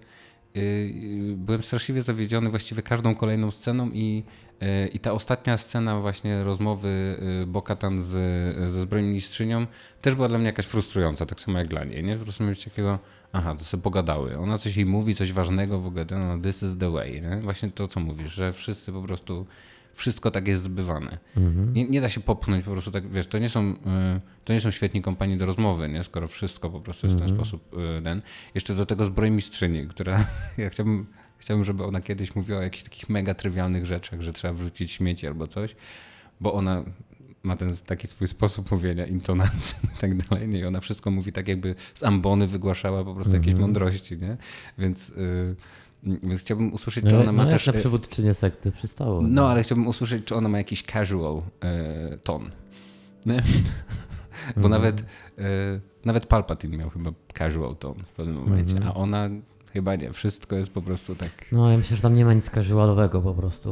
[1.36, 4.22] byłem straszliwie zawiedziony właściwie każdą kolejną sceną i,
[4.62, 8.10] y, i ta ostatnia scena właśnie rozmowy y, Bokatan z,
[8.72, 9.66] ze zbrojną mistrzynią
[10.02, 12.16] też była dla mnie jakaś frustrująca, tak samo jak dla niej, nie?
[12.16, 12.98] Po prostu mieć takiego,
[13.32, 14.38] aha, to sobie pogadały.
[14.38, 17.40] Ona coś jej mówi, coś ważnego w ogóle, no this is the way, nie?
[17.42, 19.46] Właśnie to, co mówisz, że wszyscy po prostu
[19.98, 21.18] wszystko tak jest zbywane.
[21.74, 23.76] Nie, nie da się popchnąć po prostu tak, wiesz, to nie są, y,
[24.44, 26.04] to nie są świetni kompanii do rozmowy, nie?
[26.04, 28.22] skoro wszystko po prostu jest w ten sposób y, ten.
[28.54, 30.26] Jeszcze do tego zbrojmistrzyni, która,
[30.58, 31.06] ja chciałbym,
[31.38, 35.26] chciałbym, żeby ona kiedyś mówiła o jakichś takich mega trywialnych rzeczach, że trzeba wrzucić śmieci
[35.26, 35.76] albo coś,
[36.40, 36.84] bo ona
[37.42, 40.58] ma ten taki swój sposób mówienia, intonacji i tak dalej, nie?
[40.58, 44.36] I ona wszystko mówi tak jakby z ambony wygłaszała po prostu jakieś mądrości, nie?
[44.78, 45.56] Więc, y,
[46.02, 47.66] więc chciałbym usłyszeć, czy No, ona ma no też...
[47.66, 49.20] na y, przywódczynię sekty przystało.
[49.22, 52.50] no, ale chciałbym usłyszeć, czy ona ma jakiś casual e, ton.
[53.26, 53.42] Nie?
[54.56, 54.70] Bo Mhm.
[54.70, 55.00] nawet,
[55.38, 55.44] e,
[56.04, 58.92] nawet Palpatine miał chyba casual ton w pewnym momencie, Mhm.
[58.92, 59.28] a ona
[59.72, 60.12] chyba nie.
[60.12, 61.30] Wszystko jest po prostu tak...
[61.52, 63.70] No, ja myślę, że tam nie ma nic casualowego po prostu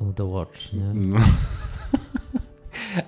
[0.00, 0.94] u, u, u The Watch, nie?
[0.94, 1.16] No.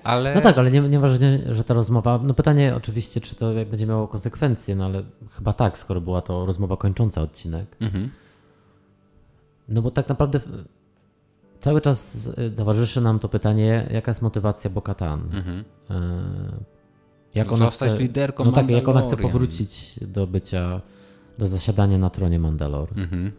[0.03, 0.35] Ale...
[0.35, 2.19] No tak, ale nie, nieważne, że ta rozmowa.
[2.23, 6.45] No pytanie oczywiście, czy to będzie miało konsekwencje, no ale chyba tak, skoro była to
[6.45, 7.75] rozmowa kończąca odcinek.
[7.79, 8.09] Mhm.
[9.69, 10.39] No bo tak naprawdę
[11.59, 15.21] cały czas towarzyszy nam to pytanie, jaka jest motywacja Bokatan.
[15.33, 15.63] Mhm.
[17.35, 20.81] Jak ona Zostać chce, liderką No tak, jak ona chce powrócić do bycia,
[21.37, 22.89] do zasiadania na tronie Mandalor.
[22.95, 23.31] Mhm.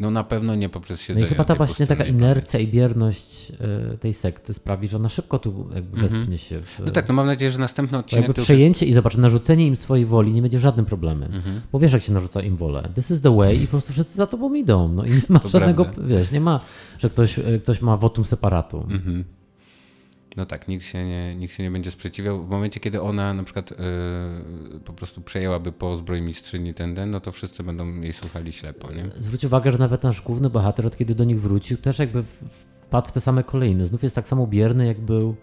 [0.00, 3.52] No na pewno nie poprzez No siedzenie i chyba ta właśnie taka inercja i bierność
[3.94, 7.14] y, tej sekty sprawi, że ona szybko tu jakby wespnie się w, No tak, no
[7.14, 10.58] mam nadzieję, że następny odcinek jakby przejęcie i zobacz, narzucenie im swojej woli nie będzie
[10.58, 11.34] żadnym problemem.
[11.34, 11.60] Mhm.
[11.72, 12.88] Bo wiesz, jak się narzuca im wolę.
[12.94, 14.88] This is the way i po prostu wszyscy za tobą idą.
[14.88, 16.02] No i nie ma To żadnego, prawda.
[16.06, 16.60] wiesz, nie ma,
[16.98, 18.80] że ktoś, e, ktoś ma wotum separatu.
[18.90, 19.24] Mhm.
[20.36, 22.46] No tak, nikt się, nie, nikt się nie będzie sprzeciwiał.
[22.46, 27.20] W momencie, kiedy ona na przykład yy, po prostu przejęłaby po zbrojmistrzyni ten den, no
[27.20, 29.10] to wszyscy będą jej słuchali ślepo, nie?
[29.18, 33.08] Zwróć uwagę, że nawet nasz główny bohater, od kiedy do nich wrócił, też jakby wpadł
[33.08, 33.86] w te same kolejne.
[33.86, 35.34] Znów jest tak samo bierny, jak był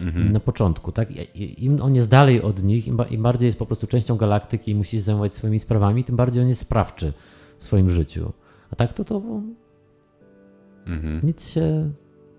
[0.00, 0.32] Mhm.
[0.32, 0.92] na początku.
[0.92, 1.08] Tak?
[1.36, 4.90] Im on jest dalej od nich, im bardziej jest po prostu częścią galaktyki i musi
[4.90, 7.12] się zajmować swoimi sprawami, tym bardziej on jest sprawczy
[7.58, 8.32] w swoim życiu.
[8.70, 9.22] A tak to to
[10.86, 11.20] Mhm.
[11.22, 11.90] nic się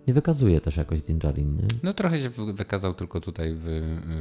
[0.08, 1.64] nie wykazuje też jakoś Din Djarin, nie?
[1.84, 3.64] No trochę się wy- wykazał tylko tutaj w,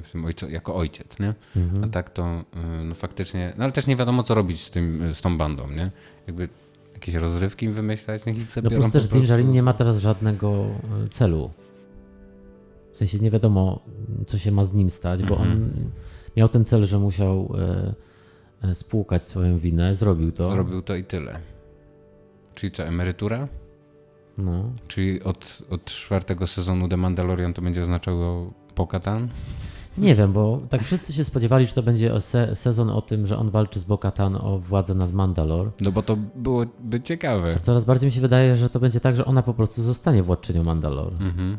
[0.04, 1.34] w tym ojcu, jako ojciec, nie?
[1.56, 1.84] Mhm.
[1.84, 2.44] A tak to
[2.78, 5.70] yy, no faktycznie, no ale też nie wiadomo co robić z, tym, z tą bandą,
[5.70, 5.90] nie?
[6.26, 6.48] Jakby
[6.94, 9.26] jakieś rozrywki im wymyślać, niech ich sobie No plus też po prostu.
[9.26, 10.66] Djarin nie ma teraz żadnego
[11.04, 11.50] e, celu.
[12.92, 13.80] W sensie nie wiadomo,
[14.26, 15.52] co się ma z nim stać, bo Mhm.
[15.52, 15.70] on
[16.36, 17.54] miał ten cel, że musiał
[18.62, 20.54] e, spłukać swoją winę, zrobił to.
[20.54, 21.38] Zrobił to i tyle.
[22.54, 23.48] Czyli co, emerytura?
[24.38, 24.64] No.
[24.88, 29.28] Czyli od, od czwartego sezonu The Mandalorian to będzie oznaczało Pokatan?
[29.98, 33.38] Nie wiem, bo tak wszyscy się spodziewali, że to będzie se sezon o tym, że
[33.38, 35.70] on walczy z Bo-Katan o władzę nad Mandalor.
[35.80, 37.58] No bo to byłoby ciekawe.
[37.62, 40.64] Coraz bardziej mi się wydaje, że to będzie tak, że ona po prostu zostanie władczynią
[40.64, 41.12] Mandalor.
[41.12, 41.58] Mhm.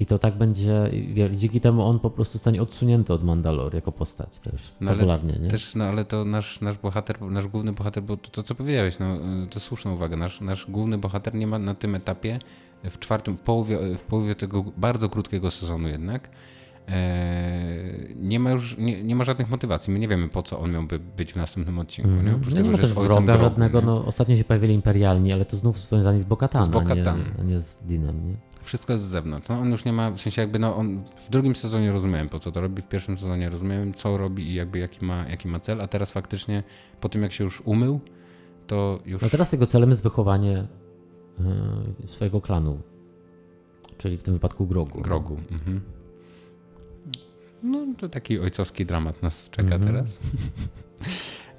[0.00, 0.90] I to tak będzie,
[1.32, 5.32] dzięki temu on po prostu zostanie odsunięty od Mandalor jako postać też, No ale popularnie,
[5.42, 5.48] nie?
[5.48, 8.98] Też, no ale to nasz, nasz bohater, nasz główny bohater, bo to, to co powiedziałeś,
[8.98, 9.16] no,
[9.50, 12.38] to słuszna uwaga, nasz, nasz główny bohater nie ma na tym etapie,
[12.90, 16.30] w czwartym, w połowie, w połowie tego bardzo krótkiego sezonu jednak,
[16.88, 19.92] e, nie ma już, nie, nie ma żadnych motywacji.
[19.92, 22.34] My nie wiemy po co on miałby być w następnym odcinku, nie?
[22.34, 23.86] Oprócz No nie tego, ma że też wroga grobu, żadnego, nie?
[23.86, 27.08] no ostatnio się pojawili imperialni, ale to znów związani z Bokatan, Z Bo-Katan.
[27.08, 28.34] a, nie, a nie z Dinem, nie?
[28.62, 29.48] Wszystko jest z zewnątrz.
[29.48, 32.38] No, on już nie ma, w sensie jakby, no on w drugim sezonie rozumiałem po
[32.40, 35.60] co to robi, w pierwszym sezonie rozumiałem co robi i jakby jaki ma, jaki ma
[35.60, 36.62] cel, a teraz faktycznie
[37.00, 38.00] po tym jak się już umył,
[38.66, 39.22] to już...
[39.22, 40.66] No teraz jego celem jest wychowanie
[42.04, 42.78] e, swojego klanu.
[43.98, 45.00] Czyli w tym wypadku Grogu.
[45.00, 45.36] Grogu.
[45.50, 45.80] Mhm.
[47.62, 49.82] No to taki ojcowski dramat nas czeka Mhm.
[49.82, 50.18] teraz.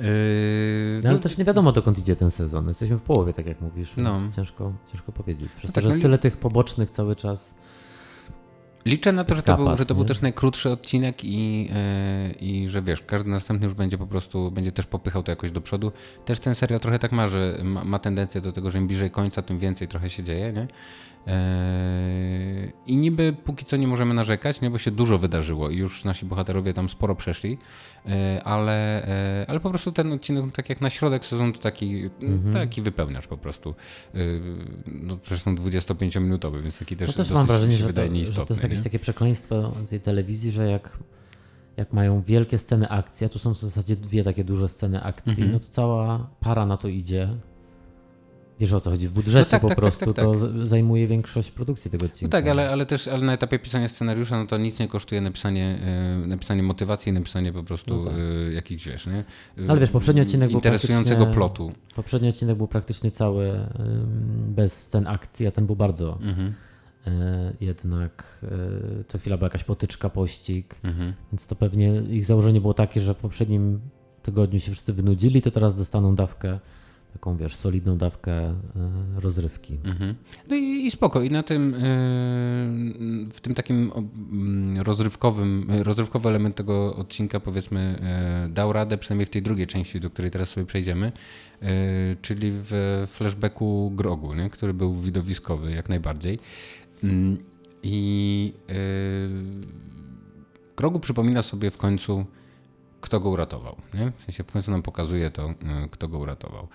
[0.02, 2.68] Yy, No, ale to- też nie wiadomo dokąd idzie ten sezon.
[2.68, 4.20] Jesteśmy w połowie, tak jak mówisz, No.
[4.36, 5.52] ciężko, ciężko powiedzieć.
[5.52, 7.54] Przez No to, tak, że no jest tyle tych pobocznych cały czas.
[8.86, 12.70] Liczę na to, że to, był, że to był też najkrótszy odcinek i, yy, i
[12.70, 15.92] że wiesz, każdy następny już będzie po prostu, będzie też popychał to jakoś do przodu.
[16.26, 19.12] Też ten serial trochę tak ma, że ma, ma tendencję do tego, że im bliżej
[19.12, 20.68] końca, tym więcej trochę się dzieje, nie?
[21.28, 21.34] Yy,
[22.88, 24.70] I niby póki co nie możemy narzekać, nie?
[24.70, 27.58] bo się dużo wydarzyło i już nasi bohaterowie tam sporo przeszli,
[28.06, 29.08] yy, ale,
[29.40, 32.54] yy, ale po prostu ten odcinek, tak jak na środek sezonu, to taki, Mhm.
[32.54, 33.76] taki wypełniacz po prostu.
[34.86, 38.08] No zresztą 25-minutowy, więc taki też, No też dosyć mam wrażenie, się że to, wydaje
[38.08, 38.54] że to nieistotny.
[38.54, 38.84] jest jakieś nie?
[38.84, 40.98] takie przekleństwo tej telewizji, że jak,
[41.78, 45.32] jak mają wielkie sceny akcji, a tu są w zasadzie dwie takie duże sceny akcji,
[45.32, 45.52] Mhm.
[45.52, 47.30] no to cała para na to idzie.
[48.62, 49.08] Wiesz o co chodzi?
[49.08, 50.26] W budżecie tak, po tak, tak, prostu tak, tak.
[50.26, 52.32] to z- zajmuje większość produkcji tego No odcinka.
[52.32, 55.80] tak, ale, ale też ale na etapie pisania scenariusza, no to nic nie kosztuje napisanie,
[56.24, 58.14] e, napisanie motywacji i napisanie po prostu No tak.
[58.50, 59.24] e, jakichś, wiesz, nie?
[59.66, 61.72] E, Ale wiesz, poprzedni odcinek był Interesującego plotu.
[61.96, 63.52] Poprzedni odcinek był praktycznie cały
[64.48, 66.54] bez scen akcji, a ten był bardzo Mhm,
[67.62, 68.46] jednak
[69.08, 71.14] co chwila była jakaś potyczka, pościg, mhm.
[71.32, 73.80] więc to pewnie ich założenie było takie, że w poprzednim
[74.24, 76.60] tygodniu się wszyscy wynudzili, to teraz dostaną dawkę,
[77.14, 78.56] taką wiesz, solidną dawkę e,
[79.16, 79.78] rozrywki.
[79.84, 80.16] Mhm.
[80.50, 81.22] No i, i spoko.
[81.22, 81.78] I na tym, e,
[83.32, 83.92] w tym takim
[84.84, 90.10] rozrywkowym, rozrywkowy element tego odcinka powiedzmy e, dał radę, przynajmniej w tej drugiej części, do
[90.10, 91.12] której teraz sobie przejdziemy,
[92.22, 94.50] czyli w flashbacku Grogu, nie?
[94.50, 96.40] który był widowiskowy jak najbardziej.
[97.04, 97.38] Mm,
[97.84, 98.54] I
[100.78, 102.26] Grogu przypomina sobie w końcu,
[103.02, 103.76] kto go uratował.
[103.94, 104.12] Nie?
[104.18, 105.54] W sensie w końcu nam pokazuje to, e,
[105.92, 106.68] kto go uratował.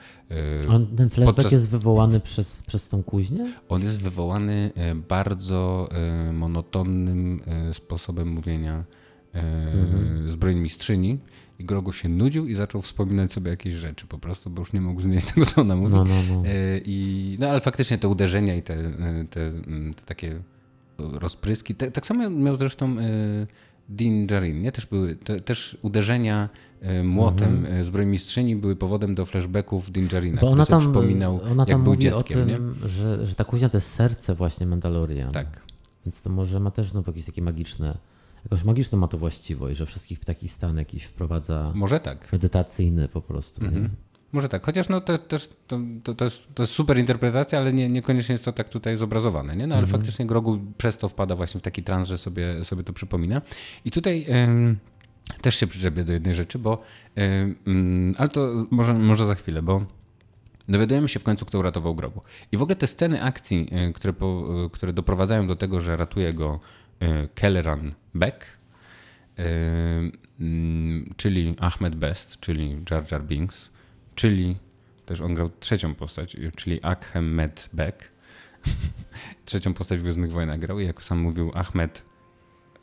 [0.64, 3.52] E, On, ten flashback Podczas- jest wywołany przez, przez tą kuźnię?
[3.68, 5.88] on jest wywołany e, bardzo
[6.32, 7.40] monotonnym
[7.72, 8.84] sposobem mówienia
[9.34, 10.30] Mhm.
[10.30, 11.18] zbrojmistrzyni
[11.58, 14.80] i Grogu się nudził i zaczął wspominać sobie jakieś rzeczy po prostu, bo już nie
[14.80, 15.94] mógł znieść tego, co ona mówi.
[15.94, 16.42] No, no, no.
[16.84, 18.76] I, no ale faktycznie te uderzenia i te,
[19.30, 19.52] te,
[19.94, 20.40] te takie
[20.98, 22.96] rozpryski, tak samo miał zresztą
[23.90, 24.72] Din Djarin, nie?
[24.72, 26.48] Też były, te, też uderzenia
[26.80, 27.74] e, młotem Mhm.
[27.80, 31.68] e, zbrojmistrzyni były powodem do flashbacków Din Djarina, Bo który ona tam, przypominał, ona jak
[31.68, 32.54] tam był mówi dzieckiem, o nie?
[32.54, 35.32] tym, że, że ta kuźnia to jest serce właśnie Mandalorian.
[35.32, 35.60] Tak.
[36.06, 37.98] Więc to może ma też znowu jakieś takie magiczne,
[38.44, 42.32] jakąś magiczną ma to właściwość, że wszystkich w taki stan jakiś wprowadza Może tak.
[42.32, 43.60] medytacyjny po prostu.
[43.62, 43.68] nie?
[43.68, 43.88] Mhm.
[44.32, 47.72] Może tak, chociaż no to, też, to, to, to, jest, to jest super interpretacja, ale
[47.72, 49.56] nie, niekoniecznie jest to tak tutaj zobrazowane.
[49.56, 49.66] Nie?
[49.66, 50.00] No ale Mhm.
[50.00, 53.42] faktycznie Grogu przez to wpada właśnie w taki trans, że sobie, sobie to przypomina.
[53.84, 54.78] I tutaj em,
[55.42, 56.82] też się przyczepię do jednej rzeczy, bo
[57.14, 59.84] em, mm, ale to może, może za chwilę, bo
[60.68, 62.20] dowiadujemy się w końcu, kto uratował Grogu.
[62.52, 65.96] I w ogóle te sceny akcji, e, które, po, e, które doprowadzają do tego, że
[65.96, 66.60] ratuje go
[67.00, 68.56] e, Kelleran Beck,
[71.16, 73.70] czyli Ahmed Best, czyli Jar Jar Binks,
[74.16, 74.56] czyli
[75.06, 78.10] też on grał trzecią postać, czyli Ahmed Beck.
[79.44, 82.02] trzecią postać w Gwiezdnych Wojnach grał i jak sam mówił Ahmed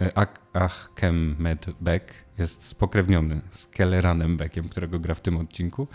[0.01, 5.87] e, Ak- Ahmed Beck jest spokrewniony z Kelleranem Beckiem, którego gra w tym odcinku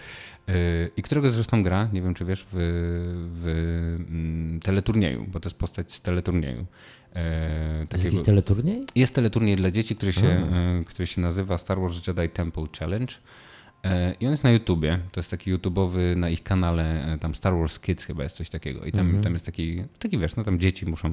[0.49, 0.53] e,
[0.97, 2.57] i którego zresztą gra, nie wiem czy wiesz, w,
[3.43, 3.47] w
[4.11, 6.67] mm, teleturnieju, bo to jest postać z teleturnieju.
[7.89, 8.85] To jest jakiś teleturniej?
[8.95, 13.15] jest teleturniej dla dzieci, który się, e, który się nazywa Star Wars Jedi Temple Challenge.
[13.85, 14.99] E, I on jest na YouTubie.
[15.13, 18.51] To jest taki YouTubeowy na ich kanale, e, tam Star Wars Kids chyba jest coś
[18.51, 18.85] takiego.
[18.85, 19.25] I tam, Mhm.
[19.25, 21.09] tam jest taki, taki wiesz, no tam dzieci muszą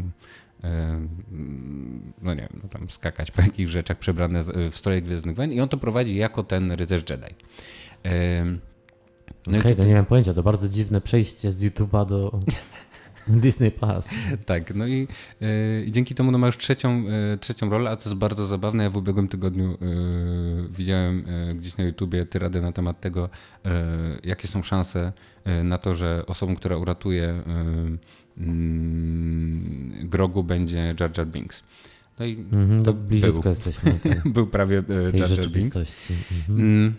[0.63, 0.99] e,
[2.21, 5.59] no nie wiem, no tam skakać po jakichś rzeczach przebrane w stroje Gwiezdnych Wojen i
[5.61, 7.35] on to prowadzi jako ten rycerz Jedi.
[9.47, 12.31] No Okej, to tutaj- nie mam pojęcia, to bardzo dziwne przejście z YouTube'a do
[13.43, 14.05] Disney Plus.
[14.45, 15.07] Tak, no i,
[15.41, 18.45] e, i dzięki temu no, ma już trzecią, e, trzecią rolę, a co jest bardzo
[18.45, 19.77] zabawne, ja w ubiegłym tygodniu e,
[20.69, 23.29] widziałem gdzieś na YouTubie tyradę na temat tego,
[24.23, 25.13] jakie są szanse
[25.63, 27.43] na to, że osobą, która uratuje
[28.37, 31.63] mm, Grogu będzie Jar Jar Binks.
[32.19, 34.83] No i Mhm, to to bliziutko był, jesteśmy tej, był prawie
[35.13, 35.83] Jar Jar Binks.
[36.49, 36.93] Mhm.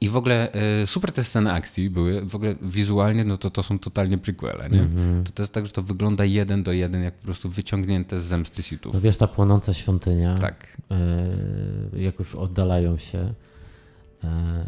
[0.00, 2.26] I w ogóle e, super te sceny akcji były.
[2.26, 4.80] W ogóle wizualnie, no to to są totalnie prequele, nie?
[4.80, 5.24] Mhm.
[5.24, 8.22] To, to jest tak, że to wygląda jeden do jeden, jak po prostu wyciągnięte z
[8.24, 8.94] zemsty sitów.
[8.94, 10.76] No wiesz, ta płonąca świątynia, Tak.
[10.90, 13.34] e, jak już oddalają się,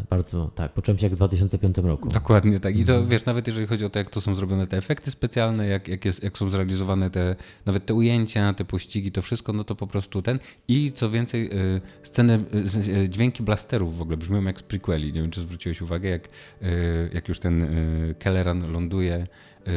[0.09, 2.09] bardzo, tak, poczułem się jak w 2005 roku.
[2.09, 2.77] Dokładnie tak.
[2.77, 3.09] I to Mhm.
[3.09, 6.05] wiesz, nawet jeżeli chodzi o to, jak to są zrobione te efekty specjalne, jak, jak,
[6.05, 7.35] jest, jak są zrealizowane te,
[7.65, 10.39] nawet te ujęcia, te pościgi, to wszystko, no to po prostu ten.
[10.67, 12.39] I co więcej, y, sceny,
[13.03, 15.13] y, dźwięki blasterów w ogóle brzmią jak z prequeli.
[15.13, 16.29] Nie wiem, czy zwróciłeś uwagę, jak,
[17.13, 17.67] jak już ten
[18.19, 19.27] Kelleran ląduje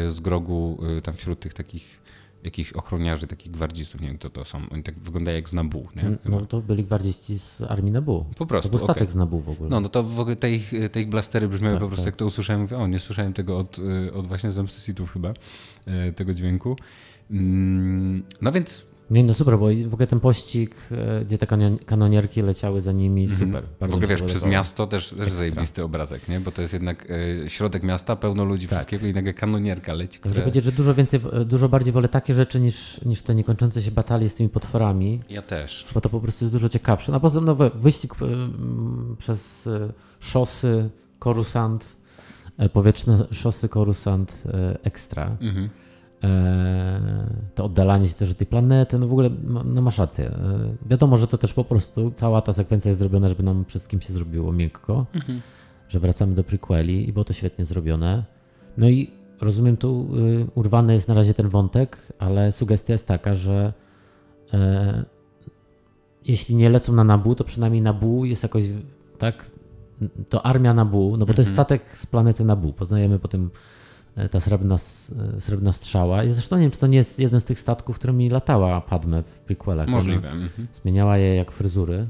[0.09, 2.04] z grogu tam wśród tych takich
[2.45, 4.61] jakichś ochroniarzy, takich gwardzistów, nie wiem kto to są.
[4.71, 6.17] Oni tak wyglądają jak z Nabu, nie?
[6.25, 8.25] No to byli gwardziści z armii Nabu.
[8.39, 9.13] Po prostu, To był statek okej.
[9.13, 9.71] z Nabu w ogóle.
[9.71, 12.13] No, no to w ogóle te ich, te ich blastery brzmiały Tak, po prostu, tak.
[12.13, 15.31] jak to usłyszałem, mówię, o, nie słyszałem tego od, y, od właśnie Zemsty Sithów chyba,
[16.09, 16.77] y, tego dźwięku.
[17.31, 21.47] Mm, No więc Nie, no super, bo w ogóle ten pościg, e, gdzie te
[21.87, 23.47] kanonierki leciały za nimi, super.
[23.47, 23.65] Mhm.
[23.77, 26.41] w Bardzo ogóle wiesz, przez miasto też, też zajebisty obrazek, nie?
[26.41, 30.35] Bo to jest jednak y, środek miasta, pełno ludzi, wszystkiego i nagle kanonierka leci, która...
[30.35, 33.91] powiedzieć, że dużo więcej, e, dużo bardziej wolę takie rzeczy niż, niż te niekończące się
[33.91, 35.87] batalie z tymi potworami, Ja też.
[35.95, 37.13] bo to po prostu jest dużo ciekawsze.
[37.13, 38.17] No poza tym no, wy- wyścig e,
[39.19, 41.97] przez e, szosy, Korusant,
[42.59, 45.37] e, powietrzne szosy Korusant e, Extra.
[45.41, 45.69] Mhm.
[46.25, 49.31] E, to oddalanie się też od tej planety, no w ogóle
[49.65, 50.27] no masz rację.
[50.27, 54.01] E, wiadomo, że to też po prostu cała ta sekwencja jest zrobiona, żeby nam wszystkim
[54.01, 55.07] się zrobiło miękko,
[55.89, 58.25] że wracamy do prequeli i było to świetnie zrobione.
[58.79, 59.11] No i
[59.41, 63.73] rozumiem, tu y, urwany jest na razie ten wątek, ale sugestia jest taka, że
[64.53, 65.05] e,
[66.25, 68.65] jeśli nie lecą na Nabu, to przynajmniej Nabu jest jakoś
[69.19, 69.51] tak,
[70.29, 72.73] to armia Nabu, no bo to jest statek z planety Nabu.
[72.73, 73.84] Poznajemy potem e,
[74.31, 76.25] ta srebrna, e, srebrna strzała.
[76.25, 79.23] I zresztą nie wiem, czy to nie jest jeden z tych statków, którymi latała Padme
[79.23, 79.89] w prequelach.
[79.89, 80.31] Możliwe.
[80.31, 80.69] Mhm.
[80.73, 82.07] Zmieniała je jak fryzury.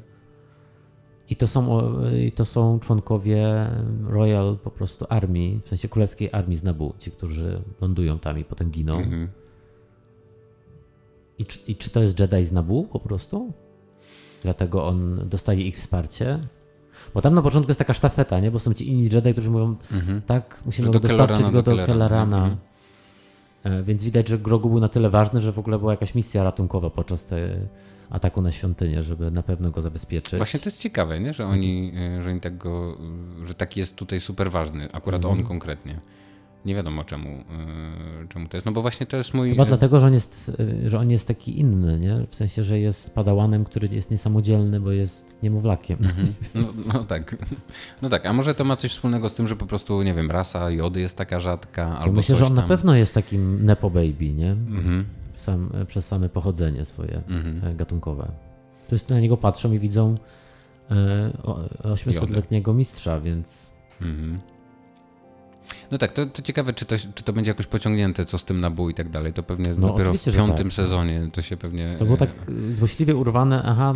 [1.29, 1.93] I to są,
[2.27, 3.71] i to są członkowie
[4.07, 8.45] Royal po prostu armii, w sensie królewskiej armii z Nabu, ci, którzy lądują tam i
[8.45, 8.99] potem giną.
[8.99, 9.29] Mhm.
[11.39, 13.53] I, czy, I czy to jest Jedi z Nabu po prostu?
[14.43, 16.49] Dlatego on dostaje ich wsparcie?
[17.15, 18.51] Bo tam na początku jest taka sztafeta, nie?
[18.51, 20.23] Bo są ci inni Jedi, którzy mówią, Mhm.
[20.27, 21.77] tak, musimy go do dostarczyć go do.
[21.87, 22.37] Kellerana.
[22.37, 22.57] Mhm.
[23.65, 26.45] E, Więc widać, że Grogu był na tyle ważny, że w ogóle była jakaś misja
[26.45, 27.43] ratunkowa podczas tej
[28.11, 30.37] ataku na świątynię, żeby na pewno go zabezpieczyć.
[30.39, 31.33] Właśnie to jest ciekawe, nie?
[31.33, 32.97] Że oni, y, że oni tak go,
[33.45, 35.39] że taki jest tutaj super ważny, akurat Mhm.
[35.41, 36.01] on konkretnie.
[36.65, 39.51] Nie wiadomo czemu, y, czemu to jest, no bo właśnie to jest mój...
[39.51, 40.53] Chyba y, dlatego, że on, jest,
[40.85, 42.27] y, że on jest taki inny, nie?
[42.31, 45.99] W sensie, że jest padałanem, który jest niesamodzielny, bo jest niemowlakiem.
[46.55, 47.37] No, no tak,
[48.03, 50.31] no tak, a może to ma coś wspólnego z tym, że po prostu, nie wiem,
[50.31, 52.69] rasa jody jest taka rzadka, Bo albo myślę, coś że on na tam.
[52.69, 54.51] pewno jest takim nepo baby, nie?
[54.53, 57.61] Mhm, Sam, e, przez same pochodzenie swoje mhm.
[57.65, 58.33] e, gatunkowe.
[58.89, 60.19] To jest na niego patrzą i widzą
[60.91, 60.95] e,
[61.43, 61.61] o-
[61.95, 63.73] 800-letniego mistrza, więc
[64.03, 64.39] Mhm.
[65.91, 68.61] No tak, to, to ciekawe, czy to, czy to będzie jakoś pociągnięte, co z tym
[68.61, 69.33] nabu i tak dalej.
[69.33, 70.73] To pewnie No, dopiero w piątym tak.
[70.73, 71.97] sezonie to się pewnie...
[71.99, 72.31] to było e, tak
[72.71, 73.95] e, złośliwie urwane, aha,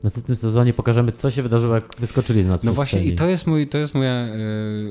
[0.00, 2.74] w następnym sezonie pokażemy, co się wydarzyło, jak wyskoczyli z No nadprzestrzeni.
[2.76, 4.36] właśnie i to jest mój, to jest moja, e,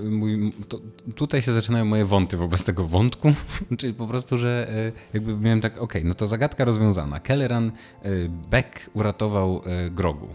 [0.10, 0.80] mój, to,
[1.16, 3.34] tutaj się zaczynają moje wąty wobec tego wątku,
[3.80, 4.68] czyli po prostu, że
[5.14, 7.20] jakby miałem tak, okej, no to zagadka rozwiązana.
[7.20, 7.72] Kelleran
[8.50, 10.28] Beck uratował Grogu.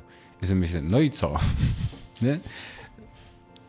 [0.51, 1.39] I myślę, no i co?
[2.23, 2.41] Nie?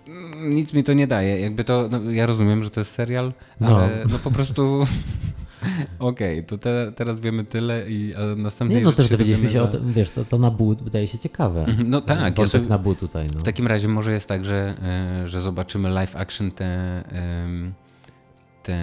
[0.08, 1.40] Mm, Nic mi to nie daje.
[1.42, 3.68] Jakby to, no, ja rozumiem, że to jest serial, No.
[3.78, 4.86] ale no po prostu
[6.00, 9.66] okej, to te, teraz wiemy tyle i a następnej Nie, no też dowiedzieliśmy się o
[9.66, 11.66] za- tym, wiesz, to, to Nabu wydaje się ciekawe.
[11.66, 13.40] Mhm, No tak, ja Wątek sobie, Nabu tutaj, no.
[13.40, 14.76] w takim razie może jest tak, że,
[15.24, 17.04] e, że zobaczymy live action te,
[18.64, 18.78] te,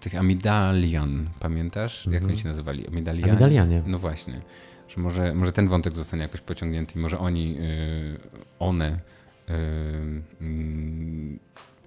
[0.00, 2.06] tych Amidalian, pamiętasz?
[2.10, 2.88] Jak oni się nazywali?
[2.88, 3.30] Amidalianie?
[3.32, 3.82] Amidalianie.
[3.86, 4.40] No właśnie.
[4.88, 8.16] Że może, może ten wątek zostanie jakoś pociągnięty i może oni, y,
[8.58, 8.98] one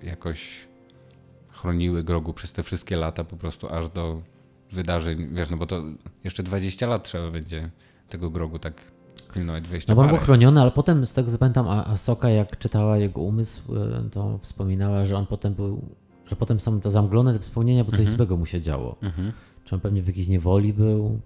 [0.04, 0.68] jakoś
[1.50, 4.22] chroniły Grogu przez te wszystkie lata po prostu aż do
[4.72, 5.84] wydarzeń, wiesz, no bo to
[6.24, 7.70] jeszcze 20 lat trzeba będzie
[8.10, 8.74] tego Grogu tak
[9.34, 12.30] pilnować, 20 No bo on był chroniony, ale potem z tego co pamiętam, A- Asoka
[12.30, 15.82] jak czytała jego umysł, y, to wspominała, że on potem był,
[16.26, 18.96] że potem są te zamglone te wspomnienia, bo coś złego mu się działo.
[19.02, 19.32] Mhm.
[19.66, 21.20] Czy on pewnie w jakiejś niewoli był,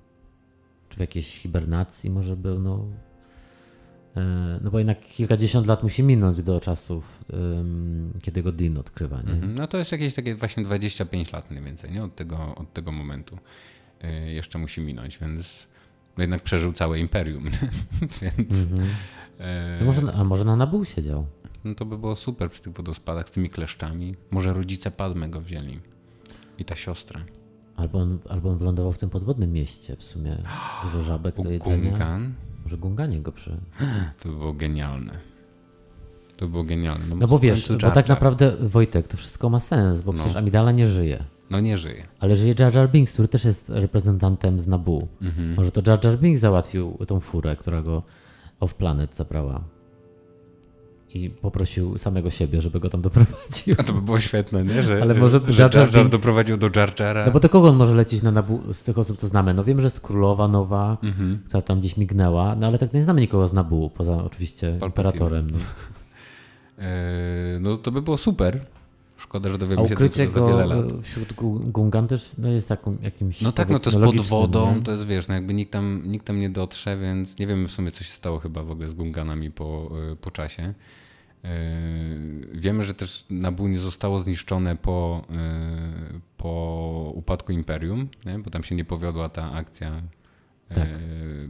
[0.89, 2.85] czy w jakiejś hibernacji może był, no.
[4.17, 7.23] E, No bo jednak kilkadziesiąt lat musi minąć do czasów,
[8.21, 9.33] kiedy go Dean odkrywa, nie?
[9.33, 9.55] Mhm.
[9.55, 12.03] No to jest jakieś takie właśnie 25 lat mniej więcej, nie?
[12.03, 13.37] Od tego, od tego momentu
[14.03, 15.67] y, jeszcze musi minąć, więc
[16.17, 17.43] no jednak przeżył całe imperium,
[18.21, 18.89] więc Mhm.
[19.39, 21.25] e, No może, a może na Nabu siedział?
[21.63, 24.15] no to by było super przy tych wodospadach z tymi kleszczami.
[24.31, 25.79] Może rodzice Padme go wzięli
[26.57, 27.21] i ta siostra.
[27.75, 30.37] Albo on, albo on wylądował w tym podwodnym mieście w sumie.
[30.83, 31.89] Dużo żabek do jedzenia.
[31.89, 32.33] Gungan,
[32.69, 33.58] Może Gunganie go przy...
[34.19, 35.19] to by było genialne.
[36.38, 37.15] To by było genialne.
[37.15, 38.10] No bo w wiesz, bo Jar tak Jar.
[38.10, 40.19] naprawdę Wojtek, to wszystko ma sens, bo No.
[40.19, 41.23] przecież Amidala nie żyje.
[41.50, 42.04] No nie żyje.
[42.19, 45.08] Ale żyje Jar Jar Binks, który też jest reprezentantem z Nabu.
[45.21, 45.54] Mhm.
[45.56, 48.04] Może to Jar Jar Binks załatwił tą furę, która go
[48.60, 49.63] off planet zabrała.
[51.13, 53.73] I poprosił samego siebie, żeby go tam doprowadził.
[53.77, 54.83] A to by było świetne, nie?
[54.83, 57.25] Że, Ale może że Jar Jar Jar doprowadził do Jar Jara.
[57.25, 59.53] No bo do kogo on może lecieć na Nabu z tych osób, co znamy?
[59.53, 61.39] No wiem, że jest królowa nowa, Mhm.
[61.45, 64.87] która tam gdzieś mignęła, no ale tak nie znamy nikogo z Nabu, poza oczywiście Palpatine.
[64.87, 65.47] imperatorem.
[65.51, 65.57] No.
[66.77, 68.60] Eee, no to by było super.
[69.30, 70.86] Szkoda, że A dowiemy się ukrycie tego za wiele lat.
[71.04, 74.75] wśród Gu- Gungan też no, jest taką, jakimś No tak, no to jest pod wodą,
[74.75, 74.82] nie?
[74.82, 77.71] to jest wiesz, no jakby nikt tam, nikt tam nie dotrze, więc nie wiemy w
[77.71, 80.73] sumie, co się stało chyba w ogóle z Gunganami po, y, po czasie.
[81.44, 81.50] Yy,
[82.54, 88.40] Wiemy, że też Nabu nie zostało zniszczone po, yy, po upadku Imperium, nie?
[88.40, 90.02] bo tam się nie powiodła ta akcja
[90.75, 90.88] Tak.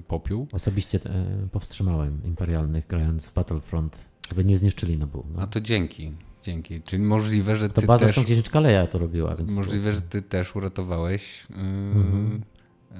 [0.07, 0.47] popiół.
[0.51, 5.25] Osobiście e, powstrzymałem imperialnych grając w Battlefront, żeby nie zniszczyli Nabu.
[5.35, 5.41] No.
[5.41, 6.11] A to dzięki,
[6.41, 6.81] dzięki.
[6.81, 10.01] Czyli możliwe, że To ty baza też, księżniczka Leia to robiła, więc możliwe, to, że
[10.01, 12.41] ty też uratowałeś yy, Mhm.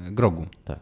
[0.05, 0.45] yy, Grogu.
[0.65, 0.79] tak.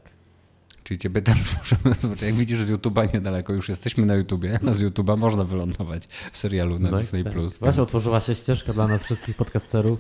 [0.84, 2.22] Czyli ciebie też możemy zobaczyć.
[2.24, 6.38] Jak widzisz z YouTube'a niedaleko, już jesteśmy na YouTubie, a z YouTube'a można wylądować w
[6.38, 7.24] serialu na Tak, Disney+.
[7.24, 7.34] tak.
[7.34, 7.58] Plus.
[7.58, 10.00] Właśnie więc- otworzyła się ścieżka dla nas wszystkich podcasterów,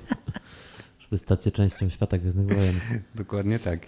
[1.01, 2.75] żeby stać się częścią świata Gwiezdnych Wojen.
[3.15, 3.79] Dokładnie tak.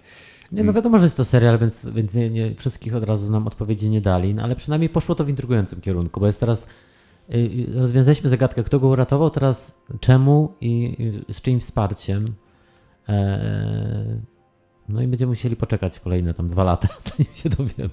[0.52, 3.48] Nie, no wiadomo, że jest to serial, więc, więc nie, nie, wszystkich od razu nam
[3.48, 6.68] odpowiedzi nie dali, no ale przynajmniej poszło to w intrygującym kierunku, bo jest teraz,
[7.76, 10.98] rozwiązaliśmy zagadkę, kto go uratował, teraz czemu i,
[11.32, 12.34] z czyim wsparciem.
[13.10, 14.20] E,
[14.90, 17.90] no i będziemy musieli poczekać kolejne tam dwa lata, zanim się dowiemy.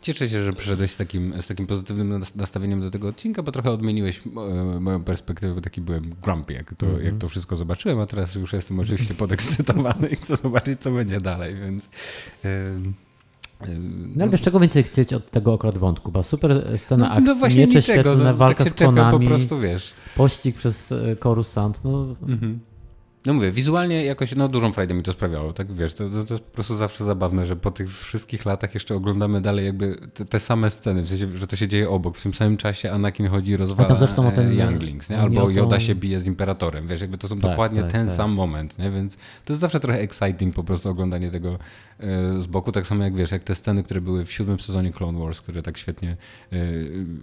[0.00, 3.52] Cieszę się, że przyszedłeś z takim, z takim pozytywnym nas- nastawieniem do tego odcinka, bo
[3.52, 7.04] trochę odmieniłeś e, moją perspektywę, bo taki byłem grumpy, jak to, Mhm.
[7.04, 11.20] jak to wszystko zobaczyłem, a teraz już jestem oczywiście podekscytowany i chcę zobaczyć, co będzie
[11.20, 11.88] dalej, więc...
[12.44, 12.92] em,
[14.16, 17.34] No ale wiesz, czego więcej chcieć od tego akurat wątku, bo super scena akcji, no
[17.34, 19.92] właśnie miecze niczego, świetlne, no, walka tak się z klonami, po prostu, wiesz.
[20.16, 22.06] pościg przez e, Coruscant, no
[23.26, 26.34] No mówię, wizualnie jakoś no, dużą frajdę mi to sprawiało, tak wiesz, to, to, to
[26.34, 30.24] jest po prostu zawsze zabawne, że po tych wszystkich latach jeszcze oglądamy dalej jakby te,
[30.24, 32.16] te same sceny, w sensie, że to się dzieje obok.
[32.16, 35.10] W tym samym czasie Anakin chodzi i rozwala A tam zresztą o ten- e, Younglings,
[35.10, 35.18] nie?
[35.18, 38.06] albo tą- Yoda się bije z Imperatorem, wiesz, jakby to są Tak, dokładnie tak, ten
[38.06, 38.16] tak.
[38.16, 38.90] sam moment, nie?
[38.90, 41.95] więc to jest zawsze trochę exciting po prostu oglądanie tego e,
[42.38, 45.18] z boku, tak samo jak wiesz, jak te sceny, które były w siódmym sezonie Clone
[45.18, 46.16] Wars, które tak świetnie,
[46.52, 46.56] e,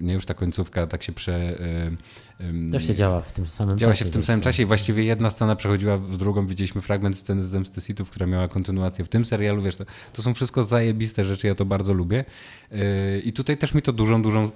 [0.01, 1.59] nie już ta końcówka tak się prze...
[1.59, 5.03] e, też się działa w tym samym Działa się w tym samym czasie i właściwie
[5.03, 6.47] jedna scena przechodziła w drugą.
[6.47, 9.61] Widzieliśmy fragment sceny z Zemsty Sithów, która miała kontynuację w tym serialu.
[9.61, 12.25] Wiesz, to, to są wszystko zajebiste rzeczy, ja to bardzo lubię.
[13.23, 14.51] I tutaj też mi to dużą, dużą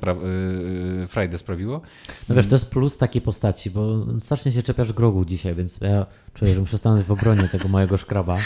[1.07, 1.81] frajdę sprawiło.
[2.29, 6.05] No wiesz, to jest plus takiej postaci, bo strasznie się czepiasz grogu dzisiaj, więc ja
[6.39, 8.37] czuję, że muszę stanąć w obronie tego mojego szkraba.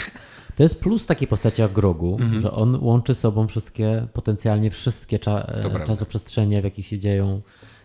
[0.56, 2.40] To jest plus takiej postaci jak grogu, Mhm.
[2.42, 5.84] że on łączy sobą wszystkie, potencjalnie wszystkie cza- e, prawda.
[5.84, 7.42] czasoprzestrzenie, w jakich się dzieją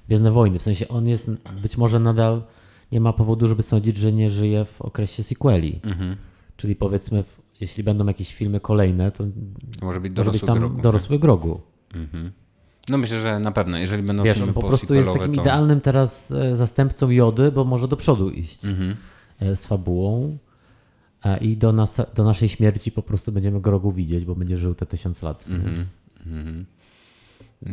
[0.07, 0.59] Gwiezdne Wojny.
[0.59, 1.31] W sensie on jest,
[1.61, 2.41] być może nadal
[2.91, 5.79] nie ma powodu, żeby sądzić, że nie żyje w okresie sequeli.
[5.83, 6.15] Mhm.
[6.57, 7.23] Czyli powiedzmy,
[7.61, 10.81] jeśli będą jakieś filmy kolejne, to może być może być dorosły tam grogu.
[10.81, 11.61] dorosły grogu.
[11.95, 12.31] Mhm.
[12.89, 15.41] No myślę, że na pewno, jeżeli będą Wiesz, filmy on po prostu jest takim to...
[15.41, 18.95] idealnym teraz e, zastępcą Jody, bo może do przodu iść Mhm.
[19.39, 20.37] E, z fabułą
[21.25, 24.75] e, i do, nas, do naszej śmierci po prostu będziemy Grogu widzieć, bo będzie żył
[24.75, 25.45] te tysiąc lat.
[25.49, 25.85] Mhm.
[26.25, 26.65] Mhm.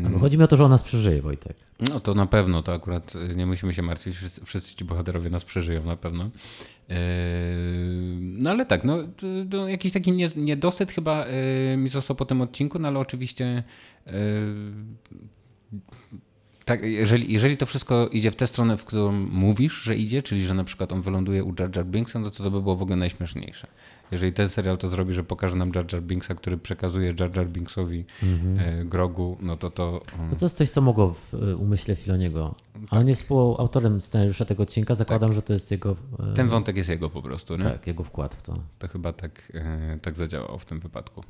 [0.07, 1.57] Ale Chodzi mi o to, że on nas przeżyje, Wojtek.
[1.91, 5.31] No to na pewno, to akurat y, nie musimy się martwić, wszyscy, wszyscy ci bohaterowie
[5.31, 6.25] nas przeżyją na pewno.
[6.89, 6.95] Yy,
[8.21, 8.99] No ale tak, no
[9.69, 13.63] jakiś taki nie- niedosyt chyba yy, mi został po tym odcinku, no ale oczywiście
[14.07, 14.13] yy,
[16.65, 20.47] tak, jeżeli, jeżeli to wszystko idzie w tę stronę, w którą mówisz, że idzie, czyli
[20.47, 22.83] że na przykład on wyląduje u Jar Jar Binksa, no to to by było w
[22.83, 23.67] ogóle najśmieszniejsze.
[24.13, 28.05] Jeżeli ten serial to zrobi, że pokaże nam Jar Jar Binksa, który przekazuje JarJar Binksowi
[28.23, 30.01] yy, Grogu, no to to...
[30.19, 32.55] mm, No to jest coś, co mogło w e, umyśle Filoniego.
[32.91, 34.95] A on jest współautorem scenariusza tego odcinka.
[34.95, 35.97] Zakładam, że to jest jego,
[36.31, 37.65] e, Ten wątek jest jego po prostu, nie?
[37.65, 38.59] tak, jego wkład w to.
[38.79, 41.25] To chyba tak, e, tak zadziałało w tym wypadku.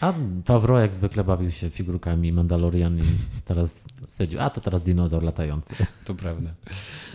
[0.00, 0.12] A
[0.44, 3.02] Favreau jak zwykle bawił się figurkami Mandalorian i
[3.44, 5.74] teraz stwierdził, a to teraz dinozaur latający.
[6.04, 6.50] To prawda.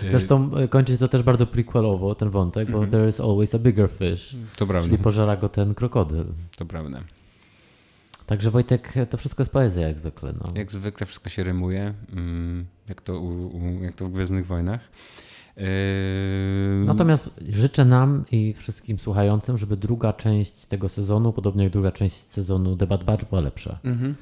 [0.09, 3.59] Zresztą e, kończy się to też bardzo prequelowo, ten wątek, bo there is always a
[3.59, 4.87] bigger fish, To prawda.
[4.89, 6.25] czyli pożera go ten krokodyl.
[6.57, 7.03] To prawda.
[8.25, 10.33] Także Wojtek, to wszystko jest poezja jak zwykle.
[10.33, 10.53] No.
[10.55, 14.79] Jak zwykle wszystko się rymuje, mm, jak to, u, u, jak to w Gwiezdnych Wojnach.
[16.85, 22.15] Natomiast życzę nam i wszystkim słuchającym, żeby druga część tego sezonu, podobnie jak druga część
[22.15, 23.79] sezonu The Bad Batch była lepsza.
[23.83, 24.15] mhm.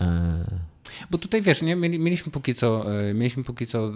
[0.00, 0.44] E,
[1.10, 3.92] Bo tutaj wiesz, nie, mieli, mieliśmy póki co, e, mieliśmy póki co,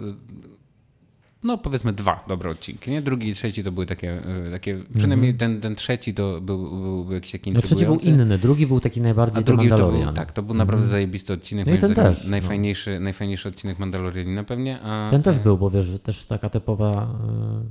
[1.45, 3.01] no powiedzmy dwa dobre odcinki, nie?
[3.01, 7.03] Drugi i trzeci to były takie, e, takie przynajmniej ten, ten trzeci to był, był,
[7.05, 9.91] był jakiś taki no trzeci był inny, drugi był taki A najbardziej The drugi to
[9.91, 11.67] był, tak, to był naprawdę zajebisty odcinek.
[11.67, 12.29] No i ten też, no.
[12.29, 14.81] Najfajniejszy, najfajniejszy odcinek Mandalorianina pewnie.
[14.81, 17.63] A, Ten też był, bo wiesz, że też taka typowa e,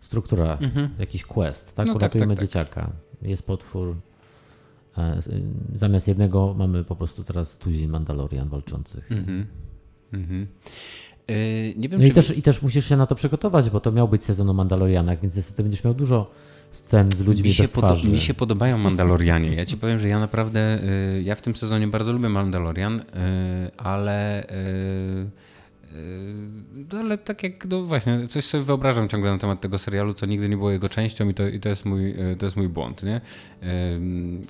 [0.00, 0.58] struktura,
[0.98, 1.86] jakiś quest, tak?
[1.86, 2.46] No tak, Uratujmy tak, tak.
[2.46, 2.90] dzieciaka.
[3.22, 3.96] Jest potwór.
[4.98, 5.20] E,
[5.74, 9.12] zamiast jednego mamy po prostu teraz tuzin Mandalorian walczących.
[9.12, 9.46] Mhm.
[10.12, 10.46] Mhm.
[11.32, 13.92] Yy, nie wiem, No i też, i też musisz się na to przygotować, bo to
[13.92, 16.30] miał być sezon o Mandalorianach, więc niestety będziesz miał dużo
[16.70, 19.54] scen z ludźmi mi się, podo- mi się podobają Mandalorianie.
[19.54, 20.78] Ja ci powiem, że ja naprawdę,
[21.18, 23.04] y, ja w tym sezonie bardzo lubię Mandalorian, y,
[23.76, 24.46] ale
[26.98, 30.48] ale tak jak, no właśnie, coś sobie wyobrażam ciągle na temat tego serialu, co nigdy
[30.48, 33.20] nie było jego częścią i to, i to, jest, mój, to jest mój błąd, nie?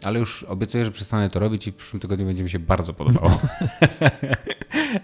[0.02, 2.92] Ale już obiecuję, że przestanę to robić i w przyszłym tygodniu będzie mi się bardzo
[2.94, 3.40] podobało.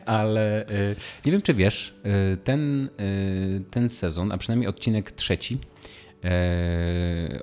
[0.06, 0.66] ale
[1.26, 1.94] nie wiem, czy wiesz,
[2.44, 2.88] ten,
[3.70, 5.58] ten sezon, a przynajmniej odcinek trzeci,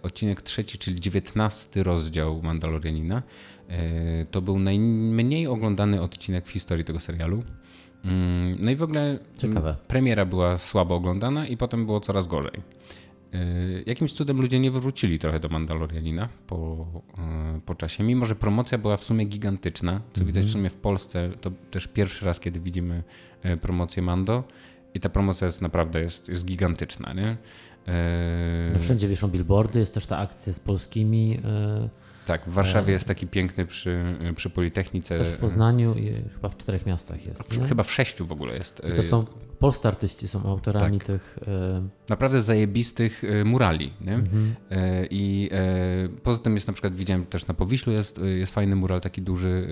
[0.02, 3.24] odcinek trzeci, czyli dziewiętnasty rozdział Mandalorianina,
[4.32, 7.44] to był najmniej oglądany odcinek w historii tego serialu.
[8.06, 9.76] Mm, no i w ogóle Ciekawe.
[9.88, 12.75] premiera była słabo oglądana i potem było coraz gorzej.
[13.36, 16.88] Y, jakimś cudem ludzie nie wywrócili trochę do Mandalorianina po,
[17.58, 20.52] y, po czasie, mimo że promocja była w sumie gigantyczna, co widać w mhm.
[20.52, 23.04] sumie w Polsce, to też pierwszy raz, kiedy widzimy
[23.46, 24.44] y, promocję Mando
[24.94, 27.14] i ta promocja jest naprawdę jest, jest gigantyczna.
[27.14, 27.38] Nie?
[28.74, 31.40] No wszędzie wieszą billboardy, jest też ta akcja z polskimi
[32.26, 35.18] tak, w Warszawie jest taki piękny przy, przy Politechnice.
[35.18, 37.54] Też w Poznaniu i chyba w czterech miastach jest.
[37.54, 38.82] W, chyba w sześciu w ogóle jest.
[38.94, 39.26] I to są
[39.56, 41.08] polscy artyści są autorami tak.
[41.08, 41.40] tych.
[41.48, 41.88] E...
[42.10, 43.94] Naprawdę zajebistych e, murali.
[44.02, 44.14] Nie?
[44.14, 44.56] Mhm.
[44.72, 48.76] E, I e, poza tym jest na przykład, widziałem też na Powiślu jest, jest fajny
[48.76, 49.68] mural taki duży,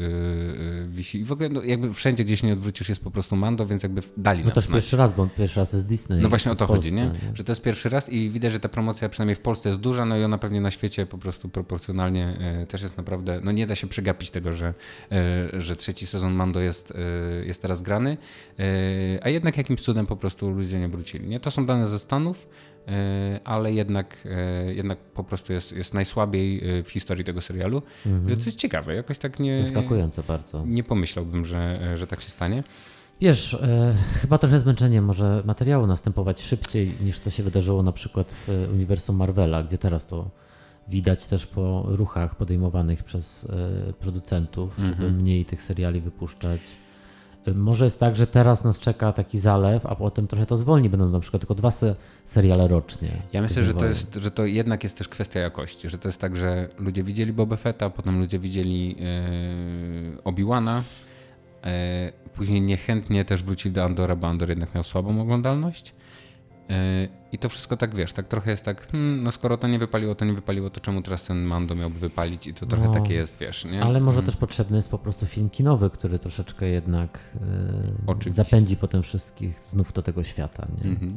[0.87, 1.19] wisi.
[1.19, 4.01] I w ogóle no, jakby wszędzie gdzieś nie odwrócisz jest po prostu Mando, więc jakby
[4.17, 4.75] dali No też znać.
[4.75, 6.21] pierwszy raz, bo pierwszy raz jest Disney.
[6.21, 7.05] No właśnie o to Polsce, chodzi, nie?
[7.05, 7.11] nie?
[7.33, 10.05] Że to jest pierwszy raz i widać, że ta promocja przynajmniej w Polsce jest duża,
[10.05, 13.75] no i ona pewnie na świecie po prostu proporcjonalnie też jest naprawdę, no nie da
[13.75, 14.73] się przegapić tego, że,
[15.53, 16.93] że trzeci sezon Mando jest,
[17.45, 18.17] jest teraz grany,
[19.21, 21.27] a jednak jakimś cudem po prostu ludzie nie wrócili.
[21.27, 21.39] Nie?
[21.39, 22.47] To są dane ze Stanów,
[22.87, 27.81] e, ale jednak, e, jednak po prostu jest, jest najsłabiej e, w historii tego serialu.
[28.05, 28.39] Mhm.
[28.39, 29.57] Co jest ciekawe, jakoś tak nie.
[29.57, 30.65] Zaskakujące bardzo.
[30.65, 32.63] Nie pomyślałbym, że, że tak się stanie.
[33.21, 38.35] Wiesz, e, chyba trochę zmęczenie może materiału następować szybciej niż to się wydarzyło na przykład
[38.47, 40.29] w uniwersum Marvela, gdzie teraz to
[40.87, 43.47] widać też po ruchach podejmowanych przez
[43.99, 45.15] producentów, żeby mhm.
[45.15, 46.61] mniej tych seriali wypuszczać.
[47.55, 50.89] Może jest tak, że teraz nas czeka taki zalew, a potem trochę to zwolni.
[50.89, 53.11] Będą na przykład tylko dwa se seriale rocznie.
[53.33, 55.89] Ja myślę, że to, jest, że to jednak jest też kwestia jakości.
[55.89, 60.81] Że to jest tak, że ludzie widzieli Boba Fetta, potem ludzie widzieli yy, Obi-Wana,
[61.63, 61.69] yy,
[62.35, 65.93] później niechętnie też wrócili do Andora, bo Andor jednak miał słabą oglądalność.
[66.69, 69.79] E, I to wszystko tak wiesz, tak trochę jest tak, hmm, no skoro to nie
[69.79, 72.93] wypaliło, to nie wypaliło, to czemu teraz ten Mando miałby wypalić i to trochę no,
[72.93, 73.83] takie jest, wiesz, nie?
[73.83, 74.25] Ale może hmm.
[74.25, 77.37] też potrzebny jest po prostu film kinowy, który troszeczkę jednak
[78.25, 80.89] yy, zapędzi potem wszystkich znów do tego świata, nie?
[80.89, 81.13] Mm -hmm.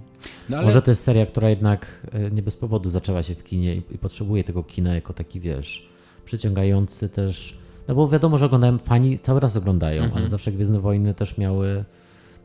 [0.49, 0.67] no, ale...
[0.67, 3.83] Może to jest seria, która jednak e, nie bez powodu zaczęła się w kinie i,
[3.91, 5.89] i potrzebuje tego kina jako taki, wiesz,
[6.25, 10.19] przyciągający też, no bo wiadomo, że oglądają, fani cały raz oglądają, mm -hmm.
[10.19, 11.85] ale zawsze Gwiezdne Wojny też miały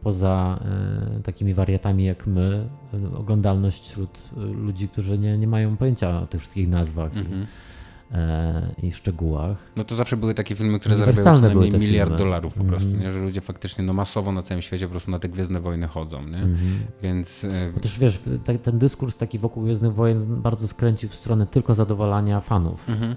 [0.03, 0.59] poza
[1.19, 6.21] e, takimi wariatami jak my, e, oglądalność wśród e, ludzi, którzy nie, nie mają pojęcia
[6.21, 9.57] o tych wszystkich nazwach i, i, szczegółach.
[9.75, 12.17] No to zawsze były takie filmy, które zarabiały co najmniej miliard filmy.
[12.17, 12.99] dolarów po prostu, mm-hmm.
[12.99, 13.11] nie?
[13.11, 16.27] że ludzie faktycznie no, masowo na całym świecie po prostu na te Gwiezdne Wojny chodzą.
[16.27, 16.37] Nie?
[16.37, 16.77] Mm-hmm.
[17.03, 17.45] Więc...
[17.73, 18.19] Bo też wiesz,
[18.63, 23.15] ten dyskurs taki wokół Gwiezdnych Wojen bardzo skręcił w stronę tylko zadowalania fanów, mhm.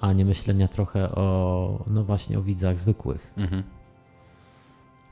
[0.00, 3.34] a nie myślenia trochę o, no właśnie, o widzach zwykłych.
[3.36, 3.62] Mhm.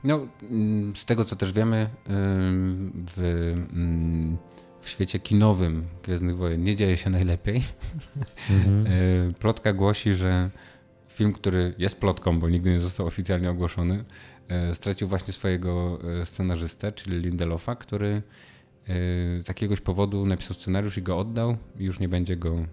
[0.05, 1.89] No, mm, z tego co też wiemy,
[3.15, 3.19] w,
[3.73, 4.37] mm,
[4.81, 7.63] w świecie kinowym Gwiezdnych Wojen nie dzieje się najlepiej.
[8.49, 8.87] Mhm.
[8.87, 10.49] E, plotka głosi, że
[11.09, 14.03] film, który jest plotką, bo nigdy nie został oficjalnie ogłoszony,
[14.47, 18.21] e, stracił właśnie swojego e, scenarzystę, czyli Lindelofa, który
[19.41, 22.65] z jakiegoś powodu napisał scenariusz i go oddał i już nie będzie go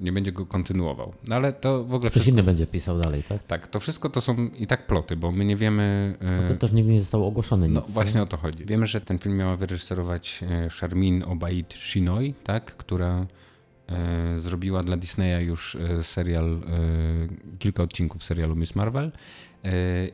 [0.00, 1.12] nie będzie go kontynuował.
[1.28, 2.10] No ale to w ogóle.
[2.10, 2.30] Ktoś wszystko...
[2.30, 3.42] inny będzie pisał dalej, tak?
[3.42, 6.16] Tak, to wszystko to są i tak ploty, bo my nie wiemy.
[6.42, 7.68] No to też nigdy nie zostało ogłoszone.
[7.68, 8.22] No nic, właśnie nie?
[8.22, 8.64] o to chodzi.
[8.64, 13.26] Wiemy, że ten film miała wyreżyserować e, Charmin Obaid Shinoy, tak, która
[14.38, 16.60] zrobiła dla Disneya już serial,
[17.58, 19.12] kilka odcinków serialu Miss Marvel.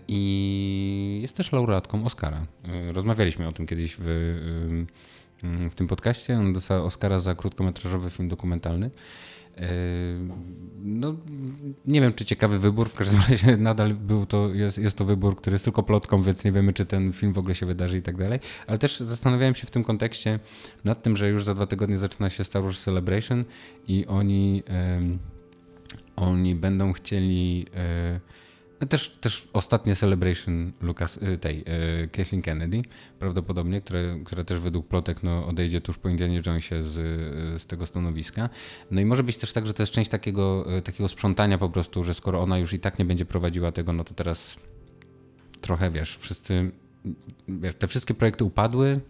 [0.08, 2.46] I jest też laureatką Oscara.
[2.92, 4.84] Rozmawialiśmy o tym kiedyś w
[5.42, 6.38] w tym podcaście.
[6.38, 8.90] On dostał Oscara za krótkometrażowy film dokumentalny.
[9.56, 9.68] E,
[10.82, 11.16] no,
[11.86, 15.36] nie wiem, czy ciekawy wybór, w każdym razie nadal był to, jest, jest to wybór,
[15.36, 18.02] który jest tylko plotką, więc nie wiemy, czy ten film w ogóle się wydarzy i
[18.02, 18.40] tak dalej.
[18.66, 20.38] Ale też zastanawiałem się w tym kontekście
[20.84, 23.44] nad tym, że już za dwa tygodnie zaczyna się Star Wars Celebration
[23.88, 24.62] i oni,
[24.94, 25.18] um,
[26.16, 27.66] oni będą chcieli.
[28.10, 28.20] Um,
[28.86, 31.64] też, też ostatnie celebration Lucas, y, tej
[32.04, 32.82] y, Kathleen Kennedy,
[33.18, 36.92] prawdopodobnie, które, które też według plotek no, odejdzie tuż po Indianie Jonesie z,
[37.62, 38.48] z tego stanowiska.
[38.90, 41.68] No i może być też tak, że to jest część takiego, y, takiego sprzątania po
[41.68, 44.56] prostu, że skoro ona już i tak nie będzie prowadziła tego, no to teraz
[45.60, 46.70] trochę, wiesz, wszyscy,
[47.48, 49.00] wiesz, te wszystkie projekty upadły,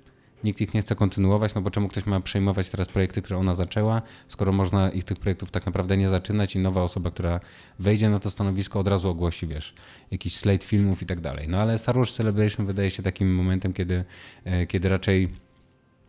[0.45, 3.55] nikt ich nie chce kontynuować, no bo czemu ktoś ma przejmować teraz projekty, które ona
[3.55, 7.41] zaczęła, skoro można ich tych projektów tak naprawdę nie zaczynać i nowa osoba, która
[7.79, 9.75] wejdzie na to stanowisko od razu ogłosi, wiesz,
[10.11, 11.49] jakiś slate filmów i tak dalej.
[11.49, 14.05] No ale Star Wars Celebration wydaje się takim momentem, kiedy,
[14.45, 15.29] e, kiedy raczej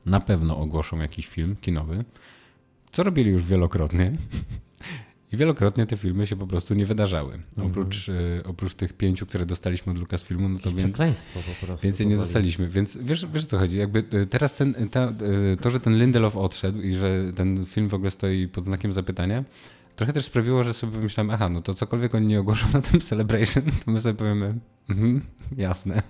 [0.06, 2.04] na pewno ogłoszą jakiś film kinowy,
[2.92, 4.12] co robili już wielokrotnie.
[5.34, 7.34] I wielokrotnie te filmy się po prostu nie wydarzały.
[7.34, 7.68] Mhm.
[7.68, 10.72] Oprócz, y, oprócz tych pięciu, które dostaliśmy od Lucasfilmu, no to
[11.60, 11.84] po prostu.
[11.84, 12.68] Więcej nie dostaliśmy.
[12.68, 13.78] Więc wiesz, wiesz co chodzi?
[13.78, 15.14] Jakby y, teraz ten, ta,
[15.62, 19.44] to, że ten Lindelof odszedł i że ten film w ogóle stoi pod znakiem zapytania,
[19.96, 23.02] trochę też sprawiło, że sobie pomyślałem, aha, no to cokolwiek oni nie ogłoszą na tym
[23.02, 24.60] Celebration, to my sobie powiemy,
[24.90, 25.22] mhm,
[25.58, 26.04] jasne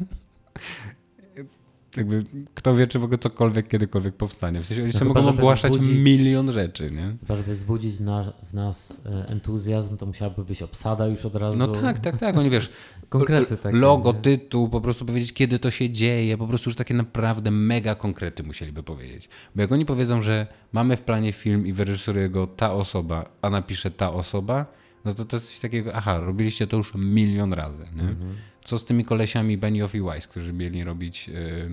[1.97, 4.59] jakby kto wie, czy w ogóle cokolwiek kiedykolwiek powstanie.
[4.59, 7.15] W sensie oni no sobie mogą ogłaszać milion rzeczy, nie?
[7.19, 11.57] Chyba, żeby wzbudzić na, w nas e, entuzjazm, to musiałaby być obsada już od razu.
[11.57, 12.37] No tak, tak, tak.
[12.37, 12.69] Oni wiesz,
[13.09, 14.19] konkrety takie, logo, nie?
[14.19, 18.43] tytuł, po prostu powiedzieć, kiedy to się dzieje, po prostu już takie naprawdę mega konkrety
[18.43, 19.29] musieliby powiedzieć.
[19.55, 23.49] Bo jak oni powiedzą, że mamy w planie film i wyreżyseruje go ta osoba, a
[23.49, 24.65] napisze ta osoba,
[25.05, 28.01] no to to jest coś takiego, aha, robiliście to już milion razy, nie?
[28.01, 31.27] Mhm co z tymi kolesiami Benioff i Weiss, którzy mieli robić.
[31.27, 31.69] Yy, yy,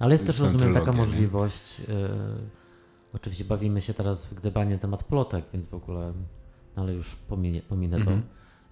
[0.00, 0.96] Ale jest też, rozumiem, taka nie?
[0.96, 1.80] możliwość.
[1.80, 1.86] Yy,
[3.14, 6.12] oczywiście bawimy się teraz w gdybanie temat plotek, więc w ogóle,
[6.76, 8.22] no ale już pominę, pominę to, mhm.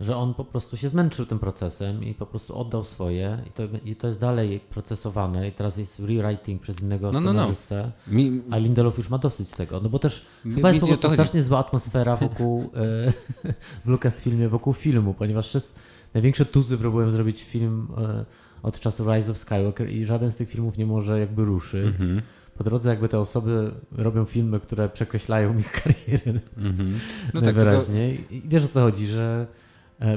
[0.03, 3.63] Że on po prostu się zmęczył tym procesem i po prostu oddał swoje i to,
[3.85, 8.43] i to jest dalej procesowane i teraz jest rewriting przez innego no, scenarzystę, no, no.
[8.51, 11.43] a Lindelof już ma dosyć tego, no bo też mi, chyba jest po prostu strasznie
[11.43, 12.71] zła atmosfera wokół,
[13.85, 15.79] w Lucasfilmie, wokół filmu, ponieważ jest
[16.15, 18.25] największe tuzy próbują zrobić film e,
[18.63, 21.97] od czasu Rise of Skywalker i żaden z tych filmów nie może jakby ruszyć.
[21.97, 22.21] Mm-hmm.
[22.57, 26.93] Po drodze jakby te osoby robią filmy, które przekreślają ich karierę mm-hmm.
[27.35, 28.19] no najwyraźniej.
[28.19, 28.47] Tak, tylko...
[28.47, 29.47] I wiesz o co chodzi, że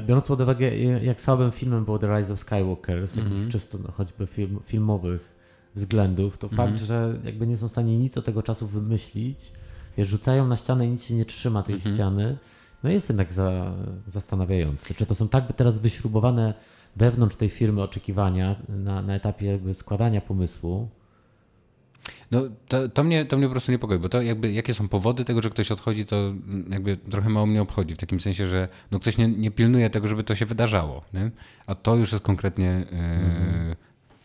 [0.06, 3.48] biorąc pod uwagę jak słabym filmem było The Rise of Skywalker z takich mm-hmm.
[3.48, 5.36] czysto no, choćby film, filmowych
[5.74, 9.52] względów, to fakt, że jakby nie są w stanie nic o tego czasu wymyślić,
[9.96, 12.36] wiesz, rzucają na ścianę i nic się nie trzyma tej ściany,
[12.82, 13.72] no jest jednak za,
[14.08, 14.94] zastanawiający.
[14.94, 16.54] Czy to są tak teraz wyśrubowane
[16.96, 20.88] wewnątrz tej firmy oczekiwania na, na etapie jakby składania pomysłu?
[22.30, 25.24] No, to, to, mnie, to mnie po prostu niepokoi, bo to jakby jakie są powody
[25.24, 26.34] tego, że ktoś odchodzi, to
[26.70, 30.08] jakby trochę mało mnie obchodzi, w takim sensie, że no ktoś nie, nie pilnuje tego,
[30.08, 31.30] żeby to się wydarzało, nie?
[31.66, 33.76] a to już jest konkretnie yy, mm-hmm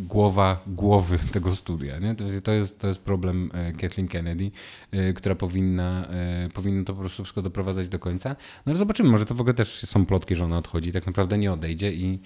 [0.02, 2.00] głowa głowy tego studia.
[2.00, 2.16] Nie?
[2.44, 4.52] To, jest, to jest problem e, Kathleen Kennedy,
[4.92, 8.30] e, która powinna, e, powinna to po prostu wszystko doprowadzać do końca.
[8.30, 11.38] No ale zobaczymy, może to w ogóle też są plotki, że ona odchodzi, tak naprawdę
[11.38, 11.94] nie odejdzie.
[11.94, 12.20] I,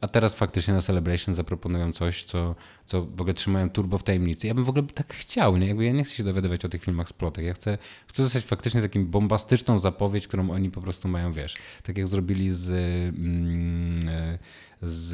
[0.00, 2.54] a teraz faktycznie na Celebration zaproponują coś, co,
[2.86, 4.46] co w ogóle trzymają turbo w tajemnicy.
[4.46, 5.66] Ja bym w ogóle tak chciał, nie?
[5.66, 7.44] Jakby ja nie chcę się dowiadywać o tych filmach z plotek.
[7.44, 11.98] Ja chcę, chcę dostać faktycznie taką bombastyczną zapowiedź, którą oni po prostu mają, wiesz, tak
[11.98, 12.70] jak zrobili z...
[13.16, 14.38] Mm,
[14.86, 15.10] z,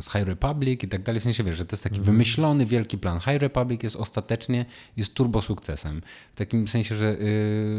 [0.00, 1.20] z High Republic i tak dalej.
[1.20, 2.14] W sensie wiesz, że to jest taki mhm.
[2.14, 3.20] wymyślony wielki plan.
[3.20, 4.66] High Republic jest ostatecznie
[4.96, 6.02] jest turbo sukcesem.
[6.34, 7.16] W takim sensie, że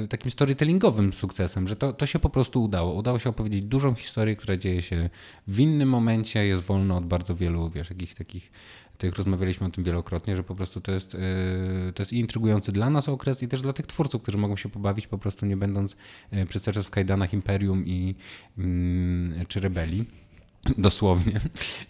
[0.02, 2.94] yy, takim storytellingowym sukcesem, że to, to się po prostu udało.
[2.94, 5.10] Udało się opowiedzieć dużą historię, która dzieje się
[5.48, 8.52] w innym momencie, jest wolna od bardzo wielu, wiesz, jakichś takich
[9.00, 12.90] tych rozmawialiśmy o tym wielokrotnie, że po prostu to jest, yy, to jest intrygujący dla
[12.90, 15.96] nas okres i też dla tych twórców, którzy mogą się pobawić po prostu nie będąc
[16.32, 18.16] yy, przez cały czas w kajdanach Imperium i,
[18.58, 20.06] mm, czy rebelii.
[20.78, 21.40] Dosłownie,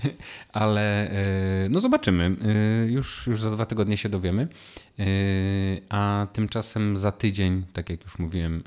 [0.54, 1.12] ale
[1.64, 2.36] yy, no zobaczymy.
[2.88, 4.48] Już, już za dwa tygodnie się dowiemy.
[5.90, 8.64] A tymczasem za tydzień, tak jak już mówiłem,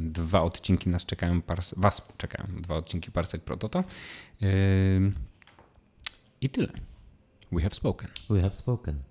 [0.00, 1.40] dwa odcinki nas czekają,
[1.76, 3.84] was czekają, dwa odcinki Parsek Prototo.
[6.40, 6.91] I tyle.
[7.52, 8.08] We have spoken.
[8.30, 9.04] We have spoken.